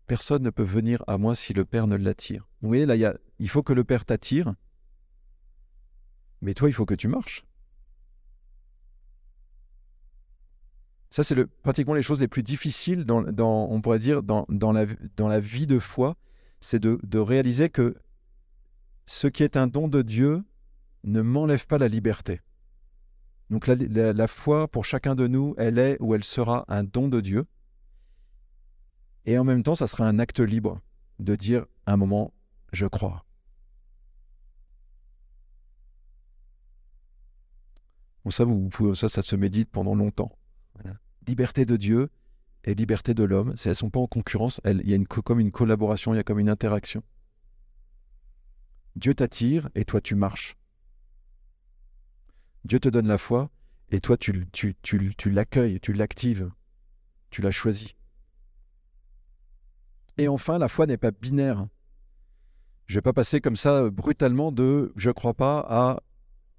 Personne 0.06 0.42
ne 0.42 0.48
peut 0.50 0.62
venir 0.62 1.04
à 1.06 1.18
moi 1.18 1.34
si 1.34 1.52
le 1.52 1.66
Père 1.66 1.86
ne 1.86 1.96
l'attire. 1.96 2.48
Vous 2.62 2.68
voyez, 2.68 2.86
là, 2.86 2.96
il, 2.96 3.18
il 3.38 3.50
faut 3.50 3.62
que 3.62 3.74
le 3.74 3.84
Père 3.84 4.06
t'attire 4.06 4.54
mais 6.40 6.54
toi, 6.54 6.68
il 6.68 6.72
faut 6.72 6.86
que 6.86 6.94
tu 6.94 7.06
marches. 7.06 7.44
Ça, 11.12 11.22
c'est 11.22 11.44
pratiquement 11.44 11.92
les 11.92 12.02
choses 12.02 12.22
les 12.22 12.26
plus 12.26 12.42
difficiles, 12.42 13.04
dans, 13.04 13.68
on 13.70 13.82
pourrait 13.82 13.98
dire, 13.98 14.22
dans, 14.22 14.72
la, 14.72 15.40
vie 15.40 15.66
de 15.66 15.78
foi, 15.78 16.16
c'est 16.60 16.80
de, 16.80 17.18
réaliser 17.18 17.68
que 17.68 17.94
ce 19.04 19.26
qui 19.26 19.42
est 19.42 19.58
un 19.58 19.66
don 19.66 19.88
de 19.88 20.00
Dieu 20.00 20.42
ne 21.04 21.20
m'enlève 21.20 21.66
pas 21.66 21.76
la 21.76 21.88
liberté. 21.88 22.40
Donc 23.50 23.66
la, 23.66 24.26
foi, 24.26 24.68
pour 24.68 24.86
chacun 24.86 25.14
de 25.14 25.26
nous, 25.26 25.54
elle 25.58 25.78
est 25.78 25.98
ou 26.00 26.14
elle 26.14 26.24
sera 26.24 26.64
un 26.68 26.82
don 26.82 27.08
de 27.08 27.20
Dieu. 27.20 27.44
Et 29.26 29.36
en 29.36 29.44
même 29.44 29.62
temps, 29.62 29.74
ça 29.74 29.86
sera 29.86 30.08
un 30.08 30.18
acte 30.18 30.40
libre 30.40 30.80
de 31.18 31.36
dire 31.36 31.66
un 31.84 31.98
moment, 31.98 32.32
je 32.72 32.86
crois. 32.86 33.26
ça, 38.30 38.44
vous, 38.44 38.94
ça, 38.94 39.10
ça 39.10 39.20
se 39.20 39.36
médite 39.36 39.68
pendant 39.70 39.94
longtemps. 39.94 40.32
Liberté 41.26 41.64
de 41.64 41.76
Dieu 41.76 42.10
et 42.64 42.74
liberté 42.74 43.14
de 43.14 43.24
l'homme, 43.24 43.54
elles 43.64 43.70
ne 43.70 43.74
sont 43.74 43.90
pas 43.90 44.00
en 44.00 44.06
concurrence, 44.06 44.60
il 44.64 44.88
y 44.88 44.94
a 44.94 45.04
comme 45.04 45.40
une 45.40 45.50
collaboration, 45.50 46.14
il 46.14 46.16
y 46.16 46.20
a 46.20 46.22
comme 46.22 46.38
une 46.38 46.48
interaction. 46.48 47.02
Dieu 48.96 49.14
t'attire 49.14 49.68
et 49.74 49.84
toi 49.84 50.00
tu 50.00 50.14
marches. 50.14 50.56
Dieu 52.64 52.78
te 52.78 52.88
donne 52.88 53.08
la 53.08 53.18
foi 53.18 53.50
et 53.90 54.00
toi 54.00 54.16
tu, 54.16 54.46
tu, 54.52 54.76
tu, 54.82 55.14
tu 55.16 55.30
l'accueilles, 55.30 55.80
tu 55.80 55.92
l'actives, 55.92 56.50
tu 57.30 57.42
l'as 57.42 57.50
choisi. 57.50 57.94
Et 60.18 60.28
enfin, 60.28 60.58
la 60.58 60.68
foi 60.68 60.86
n'est 60.86 60.98
pas 60.98 61.10
binaire. 61.10 61.66
Je 62.86 62.94
ne 62.94 62.98
vais 62.98 63.02
pas 63.02 63.12
passer 63.12 63.40
comme 63.40 63.56
ça 63.56 63.88
brutalement 63.90 64.52
de 64.52 64.92
je 64.96 65.10
crois 65.10 65.34
pas 65.34 65.64
à 65.68 66.02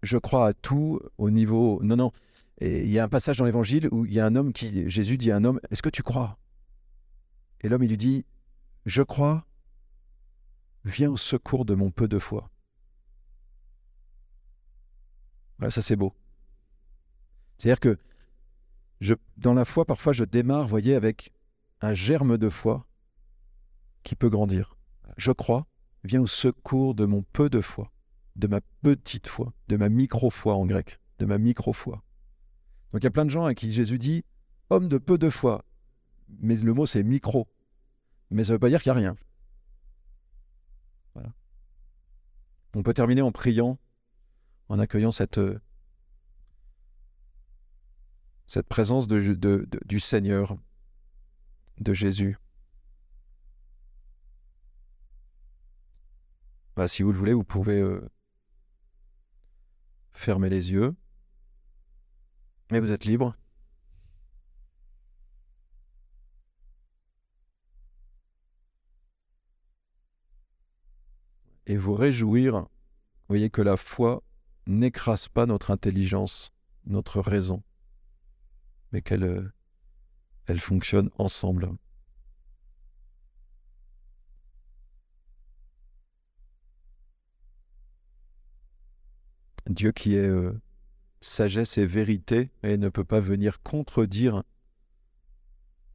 je 0.02 0.17
crois 0.17 0.47
à 0.47 0.54
tout 0.54 0.99
au 1.17 1.30
niveau. 1.30 1.80
Non, 1.84 1.95
non. 1.95 2.12
Il 2.62 2.89
y 2.89 3.00
a 3.00 3.04
un 3.04 3.10
passage 3.10 3.38
dans 3.38 3.46
l'évangile 3.46 3.89
où 3.92 4.06
il 4.06 4.13
y 4.13 4.20
a 4.20 4.26
un 4.26 4.36
homme 4.36 4.54
qui. 4.54 4.89
Jésus 4.89 5.18
dit 5.18 5.32
à 5.32 5.38
un 5.38 5.44
homme 5.44 5.60
Est-ce 5.70 5.82
que 5.82 5.89
tu 5.89 6.04
crois? 6.04 6.38
Et 7.62 7.70
l'homme, 7.70 7.84
lui 7.84 7.98
dit 7.98 8.26
Je 8.86 9.02
crois, 9.02 9.46
viens 10.86 11.12
au 11.12 11.18
secours 11.18 11.66
de 11.66 11.76
mon 11.76 11.92
peu 11.92 12.08
de 12.08 12.20
foi. 12.20 12.50
Voilà, 15.58 15.72
ça 15.72 15.82
c'est 15.82 15.96
beau. 15.96 16.13
C'est-à-dire 17.58 17.80
que 17.80 17.98
dans 19.38 19.54
la 19.54 19.66
foi, 19.66 19.86
parfois, 19.86 20.13
je 20.13 20.24
démarre, 20.24 20.68
voyez, 20.68 20.96
avec 20.96 21.34
un 21.82 21.94
germe 21.94 22.38
de 22.38 22.50
foi 22.50 22.86
qui 24.04 24.16
peut 24.16 24.30
grandir. 24.30 24.78
Je 25.18 25.32
crois, 25.32 25.68
viens 26.04 26.22
au 26.22 26.28
secours 26.28 26.96
de 26.96 27.06
mon 27.06 27.24
peu 27.24 27.50
de 27.50 27.62
foi 27.62 27.94
de 28.36 28.48
ma 28.48 28.62
petite 28.82 29.28
foi, 29.28 29.54
de 29.68 29.78
ma 29.78 29.89
micro-foi 29.89 30.56
en 30.56 30.66
grec, 30.66 31.00
de 31.20 31.26
ma 31.26 31.38
micro-foi. 31.38 32.02
Donc 32.93 33.01
il 33.01 33.06
y 33.06 33.08
a 33.08 33.12
plein 33.12 33.25
de 33.25 33.32
gens 33.32 33.45
à 33.45 33.56
qui 33.56 33.73
Jésus 33.73 33.97
dit 33.97 34.23
homme 34.69 34.88
de 34.88 34.99
peu 34.99 35.17
de 35.17 35.29
foi. 35.29 35.65
Mais 36.39 36.56
le 36.56 36.73
mot 36.73 36.86
c'est 36.86 37.03
micro. 37.03 37.47
Mais 38.29 38.43
ça 38.43 38.51
ne 38.51 38.56
veut 38.56 38.60
pas 38.60 38.69
dire 38.69 38.82
qu'il 38.82 38.91
n'y 38.91 38.97
a 38.97 39.01
rien. 39.01 39.15
Voilà. 41.15 41.34
On 42.75 42.84
peut 42.84 42.93
terminer 42.93 43.21
en 43.21 43.32
priant, 43.32 43.79
en 44.69 44.79
accueillant 44.79 45.12
cette, 45.12 45.39
cette 48.45 48.67
présence 48.67 49.08
du 49.08 49.99
Seigneur, 49.99 50.56
de 51.79 51.93
Jésus. 51.93 52.38
Bah, 56.75 56.88
si 56.88 57.03
vous 57.03 57.12
le 57.12 57.17
voulez, 57.17 57.34
vous 57.34 57.43
pouvez 57.43 57.79
euh, 57.79 58.10
fermez 60.12 60.49
les 60.49 60.71
yeux. 60.71 60.95
Mais 62.73 62.79
vous 62.79 62.91
êtes 62.91 63.05
libre. 63.05 63.36
Et 71.67 71.77
vous 71.77 71.93
réjouir, 71.93 72.65
voyez 73.27 73.51
que 73.51 73.62
la 73.62 73.77
foi 73.77 74.23
n'écrase 74.65 75.27
pas 75.27 75.45
notre 75.45 75.69
intelligence, 75.69 76.51
notre 76.88 77.21
raison, 77.21 77.62
mais 78.91 79.03
qu'elle 79.03 79.23
euh, 79.23 79.53
elle 80.47 80.59
fonctionne 80.59 81.12
ensemble. 81.19 81.69
Dieu 89.67 89.91
qui 89.91 90.15
est 90.15 90.27
euh, 90.27 90.59
sagesse 91.23 91.77
et 91.77 91.86
vérité 91.86 92.49
et 92.63 92.77
ne 92.77 92.89
peut 92.89 93.05
pas 93.05 93.19
venir 93.19 93.62
contredire 93.62 94.43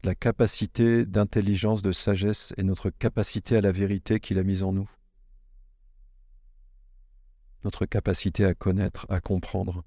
la 0.02 0.14
capacité 0.14 1.04
d'intelligence, 1.04 1.82
de 1.82 1.92
sagesse 1.92 2.54
et 2.56 2.62
notre 2.62 2.90
capacité 2.90 3.56
à 3.56 3.60
la 3.60 3.72
vérité 3.72 4.20
qu'il 4.20 4.38
a 4.38 4.42
mise 4.42 4.62
en 4.62 4.72
nous. 4.72 4.90
Notre 7.64 7.84
capacité 7.84 8.44
à 8.44 8.54
connaître, 8.54 9.06
à 9.10 9.20
comprendre. 9.20 9.84